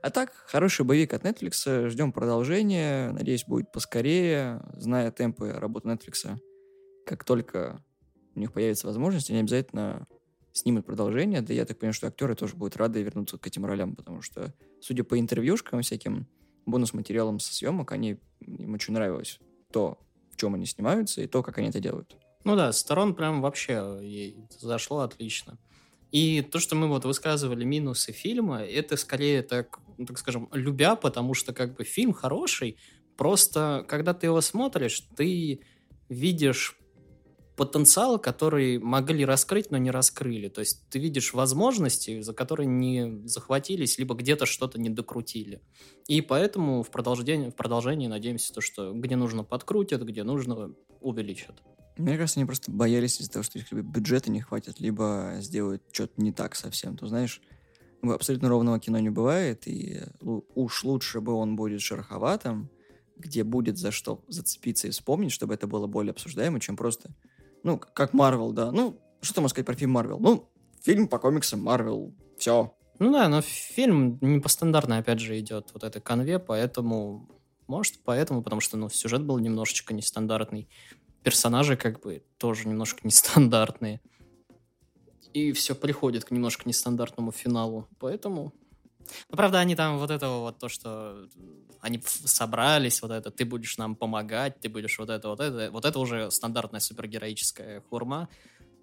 А 0.02 0.10
так, 0.10 0.32
хороший 0.46 0.86
боевик 0.86 1.12
от 1.12 1.24
Netflix, 1.24 1.88
ждем 1.88 2.12
продолжения, 2.12 3.12
надеюсь, 3.12 3.44
будет 3.44 3.70
поскорее, 3.70 4.62
зная 4.74 5.10
темпы 5.10 5.52
работы 5.52 5.88
Netflix. 5.88 6.38
Как 7.04 7.24
только 7.24 7.84
у 8.34 8.40
них 8.40 8.52
появится 8.52 8.86
возможность, 8.86 9.30
они 9.30 9.40
обязательно 9.40 10.06
снимут 10.52 10.86
продолжение, 10.86 11.42
да 11.42 11.52
я 11.52 11.64
так 11.64 11.78
понимаю, 11.78 11.94
что 11.94 12.06
актеры 12.06 12.34
тоже 12.34 12.56
будут 12.56 12.76
рады 12.76 13.02
вернуться 13.02 13.38
к 13.38 13.46
этим 13.46 13.66
ролям, 13.66 13.94
потому 13.94 14.22
что, 14.22 14.54
судя 14.80 15.04
по 15.04 15.18
интервьюшкам 15.18 15.82
всяким, 15.82 16.26
бонус-материалам 16.66 17.38
со 17.38 17.54
съемок, 17.54 17.92
они, 17.92 18.18
им 18.40 18.74
очень 18.74 18.94
нравилось 18.94 19.38
то, 19.70 19.98
в 20.30 20.36
чем 20.36 20.54
они 20.54 20.66
снимаются, 20.66 21.20
и 21.22 21.26
то, 21.26 21.42
как 21.42 21.58
они 21.58 21.68
это 21.68 21.80
делают. 21.80 22.16
Ну 22.44 22.56
да, 22.56 22.72
сторон 22.72 23.14
прям 23.14 23.42
вообще 23.42 23.98
ей 24.02 24.36
зашло 24.58 25.00
отлично. 25.00 25.58
И 26.10 26.42
то, 26.42 26.58
что 26.58 26.74
мы 26.74 26.88
вот 26.88 27.04
высказывали 27.04 27.64
минусы 27.64 28.12
фильма, 28.12 28.62
это 28.62 28.96
скорее 28.96 29.42
так, 29.42 29.78
ну, 30.00 30.06
так 30.06 30.18
скажем, 30.18 30.48
любя, 30.52 30.96
потому 30.96 31.34
что 31.34 31.52
как 31.52 31.76
бы 31.76 31.84
фильм 31.84 32.14
хороший, 32.14 32.78
просто 33.18 33.84
когда 33.86 34.14
ты 34.14 34.28
его 34.28 34.40
смотришь, 34.40 35.06
ты 35.14 35.60
видишь 36.08 36.78
потенциал, 37.54 38.18
который 38.18 38.78
могли 38.78 39.26
раскрыть, 39.26 39.70
но 39.70 39.76
не 39.76 39.90
раскрыли. 39.90 40.48
То 40.48 40.60
есть 40.60 40.88
ты 40.88 40.98
видишь 40.98 41.34
возможности, 41.34 42.22
за 42.22 42.32
которые 42.32 42.66
не 42.66 43.20
захватились, 43.28 43.98
либо 43.98 44.14
где-то 44.14 44.46
что-то 44.46 44.80
не 44.80 44.88
докрутили. 44.88 45.60
И 46.08 46.22
поэтому 46.22 46.82
в 46.82 46.90
продолжении, 46.90 47.50
в 47.50 47.54
продолжении 47.54 48.06
надеемся, 48.06 48.54
то, 48.54 48.62
что 48.62 48.94
где 48.94 49.16
нужно 49.16 49.44
подкрутят, 49.44 50.02
где 50.02 50.22
нужно 50.22 50.74
увеличат. 51.00 51.62
Мне 51.98 52.16
кажется, 52.16 52.40
они 52.40 52.46
просто 52.46 52.70
боялись 52.70 53.20
из-за 53.20 53.32
того, 53.32 53.42
что 53.42 53.58
их 53.58 53.70
либо 53.70 53.86
бюджета 53.86 54.30
не 54.30 54.40
хватит, 54.40 54.80
либо 54.80 55.34
сделают 55.40 55.82
что-то 55.92 56.22
не 56.22 56.32
так 56.32 56.54
совсем. 56.54 56.96
То 56.96 57.06
знаешь, 57.06 57.42
абсолютно 58.02 58.48
ровного 58.48 58.78
кино 58.78 58.98
не 58.98 59.10
бывает, 59.10 59.66
и 59.66 60.02
уж 60.20 60.84
лучше 60.84 61.20
бы 61.20 61.32
он 61.32 61.56
будет 61.56 61.80
шероховатым, 61.80 62.70
где 63.16 63.44
будет 63.44 63.78
за 63.78 63.90
что 63.90 64.24
зацепиться 64.28 64.88
и 64.88 64.90
вспомнить, 64.90 65.32
чтобы 65.32 65.54
это 65.54 65.66
было 65.66 65.86
более 65.86 66.12
обсуждаемо, 66.12 66.60
чем 66.60 66.76
просто 66.76 67.10
ну, 67.62 67.78
как 67.78 68.12
Марвел, 68.12 68.52
да. 68.52 68.72
Ну, 68.72 68.98
что 69.20 69.40
можешь 69.40 69.52
сказать 69.52 69.66
про 69.66 69.74
фильм 69.74 69.92
Марвел? 69.92 70.18
Ну, 70.18 70.48
фильм 70.82 71.08
по 71.08 71.18
комиксам 71.18 71.62
Марвел. 71.62 72.14
Все. 72.38 72.74
Ну 72.98 73.12
да, 73.12 73.28
но 73.28 73.42
фильм 73.42 74.18
не 74.20 74.40
по 74.40 74.48
стандартной, 74.48 74.98
опять 74.98 75.20
же, 75.20 75.38
идет 75.38 75.70
вот 75.72 75.84
этой 75.84 76.00
конве, 76.00 76.38
поэтому... 76.38 77.28
Может, 77.66 78.00
поэтому, 78.04 78.42
потому 78.42 78.60
что, 78.60 78.76
ну, 78.76 78.88
сюжет 78.88 79.22
был 79.22 79.38
немножечко 79.38 79.94
нестандартный. 79.94 80.68
Персонажи, 81.22 81.76
как 81.76 82.00
бы, 82.00 82.24
тоже 82.38 82.66
немножко 82.66 83.00
нестандартные. 83.04 84.00
И 85.32 85.52
все 85.52 85.74
приходит 85.74 86.24
к 86.24 86.30
немножко 86.30 86.68
нестандартному 86.68 87.32
финалу. 87.32 87.88
Поэтому 87.98 88.52
ну, 89.28 89.36
правда, 89.36 89.60
они 89.60 89.74
там 89.74 89.98
вот 89.98 90.10
этого 90.10 90.40
вот 90.40 90.58
то, 90.58 90.68
что 90.68 91.28
они 91.80 92.02
собрались, 92.04 93.02
вот 93.02 93.10
это, 93.10 93.30
ты 93.30 93.44
будешь 93.44 93.78
нам 93.78 93.96
помогать, 93.96 94.60
ты 94.60 94.68
будешь 94.68 94.98
вот 94.98 95.10
это, 95.10 95.28
вот 95.28 95.40
это, 95.40 95.70
вот 95.70 95.84
это 95.84 95.98
уже 95.98 96.30
стандартная 96.30 96.80
супергероическая 96.80 97.82
хурма. 97.88 98.28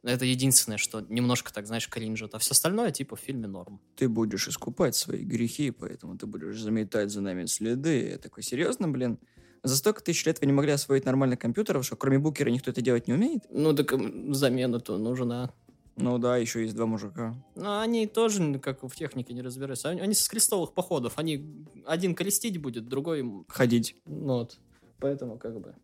Это 0.03 0.25
единственное, 0.25 0.77
что 0.77 1.01
немножко 1.01 1.51
так, 1.53 1.67
знаешь, 1.67 1.89
кринжит. 1.89 2.33
А 2.33 2.39
все 2.39 2.51
остальное, 2.51 2.91
типа, 2.91 3.15
в 3.15 3.19
фильме 3.19 3.47
норм. 3.47 3.81
Ты 3.95 4.07
будешь 4.07 4.47
искупать 4.47 4.95
свои 4.95 5.23
грехи, 5.23 5.71
поэтому 5.71 6.17
ты 6.17 6.25
будешь 6.27 6.60
заметать 6.60 7.12
за 7.12 7.21
нами 7.21 7.45
следы. 7.45 8.12
Я 8.12 8.17
такой, 8.17 8.43
серьезно, 8.43 8.88
блин? 8.88 9.19
За 9.63 9.75
столько 9.75 10.01
тысяч 10.01 10.25
лет 10.25 10.39
вы 10.39 10.45
не 10.45 10.53
могли 10.53 10.71
освоить 10.71 11.03
нормальных 11.03 11.39
компьютеров, 11.39 11.86
что 11.86 11.95
кроме 11.95 12.19
букера 12.19 12.49
никто 12.49 12.71
это 12.71 12.81
делать 12.81 13.07
не 13.07 13.15
умеет? 13.15 13.43
Ну, 13.49 13.73
так 13.73 13.91
замена-то 14.33 14.97
нужна. 14.97 15.51
Ну 15.97 16.19
да, 16.19 16.38
еще 16.38 16.62
есть 16.62 16.75
два 16.75 16.86
мужика. 16.86 17.36
Но 17.55 17.79
они 17.79 18.05
тоже, 18.05 18.60
как 18.60 18.83
в 18.83 18.95
технике, 18.95 19.33
не 19.33 19.41
разбираются. 19.41 19.89
Они, 19.89 19.99
они 19.99 20.13
с 20.13 20.29
крестовых 20.29 20.73
походов. 20.73 21.13
Они 21.17 21.65
один 21.86 22.13
крестить 22.13 22.62
будет, 22.62 22.88
другой... 22.88 23.25
Ходить. 23.47 23.95
Ну 24.05 24.36
вот. 24.36 24.60
Поэтому 24.99 25.38
как 25.39 25.60
бы... 25.60 25.75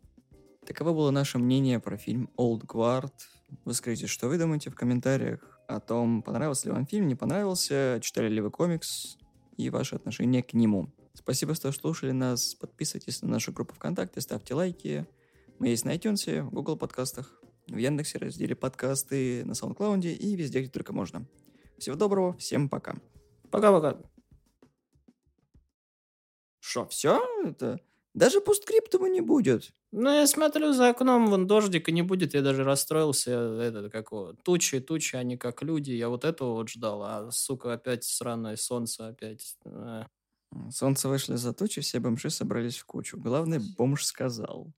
Таково 0.68 0.94
было 0.94 1.12
наше 1.12 1.40
мнение 1.40 1.80
про 1.80 1.98
фильм 1.98 2.30
Old 2.38 2.66
Guard. 2.66 3.12
Вы 3.66 3.74
скажите, 3.74 4.08
что 4.08 4.28
вы 4.28 4.38
думаете 4.38 4.70
в 4.70 4.76
комментариях 4.76 5.60
о 5.68 5.80
том, 5.80 6.22
понравился 6.22 6.68
ли 6.68 6.74
вам 6.74 6.86
фильм, 6.86 7.08
не 7.08 7.16
понравился, 7.16 8.00
читали 8.02 8.30
ли 8.30 8.40
вы 8.40 8.52
комикс 8.52 9.18
и 9.58 9.70
ваше 9.70 9.96
отношение 9.96 10.44
к 10.44 10.54
нему. 10.54 10.90
Спасибо, 11.16 11.54
что 11.56 11.72
слушали 11.72 12.12
нас. 12.12 12.56
Подписывайтесь 12.56 13.22
на 13.24 13.30
нашу 13.30 13.52
группу 13.52 13.74
ВКонтакте, 13.74 14.22
ставьте 14.22 14.54
лайки. 14.54 15.08
Мы 15.60 15.70
есть 15.70 15.86
на 15.86 15.96
iTunes, 15.96 16.42
в 16.42 16.52
Google 16.52 16.78
подкастах 16.78 17.43
в 17.68 17.78
Яндексе, 17.78 18.18
разделе 18.18 18.56
подкасты, 18.56 19.44
на 19.46 19.52
SoundCloud 19.52 20.06
и 20.12 20.36
везде, 20.36 20.62
где 20.62 20.70
только 20.70 20.94
можно. 20.94 21.26
Всего 21.78 21.96
доброго, 21.96 22.38
всем 22.38 22.70
пока. 22.70 22.96
Пока-пока. 23.52 23.98
Что, 26.60 26.88
все? 26.88 27.22
Это... 27.46 27.80
Даже 28.14 28.42
посткриптума 28.42 29.10
не 29.10 29.22
будет. 29.22 29.74
Ну, 29.92 30.10
я 30.10 30.28
смотрю, 30.28 30.74
за 30.74 30.90
окном 30.90 31.28
вон 31.28 31.48
дождика 31.48 31.92
не 31.92 32.04
будет, 32.04 32.36
я 32.36 32.42
даже 32.42 32.64
расстроился. 32.64 33.32
Это 33.32 33.90
какого? 33.90 34.36
Тучи, 34.36 34.80
тучи, 34.80 35.16
они 35.16 35.36
как 35.36 35.64
люди. 35.64 35.92
Я 35.92 36.10
вот 36.10 36.24
этого 36.24 36.54
вот 36.54 36.70
ждал, 36.70 37.04
а, 37.04 37.32
сука, 37.32 37.74
опять 37.74 38.04
сраное 38.04 38.56
солнце 38.56 39.08
опять. 39.08 39.58
А. 39.66 40.08
Солнце 40.70 41.10
вышли 41.10 41.36
за 41.36 41.54
тучи, 41.54 41.82
все 41.82 42.00
бомжи 42.00 42.30
собрались 42.30 42.78
в 42.78 42.86
кучу. 42.86 43.18
Главный 43.18 43.60
бомж 43.60 44.06
сказал. 44.06 44.72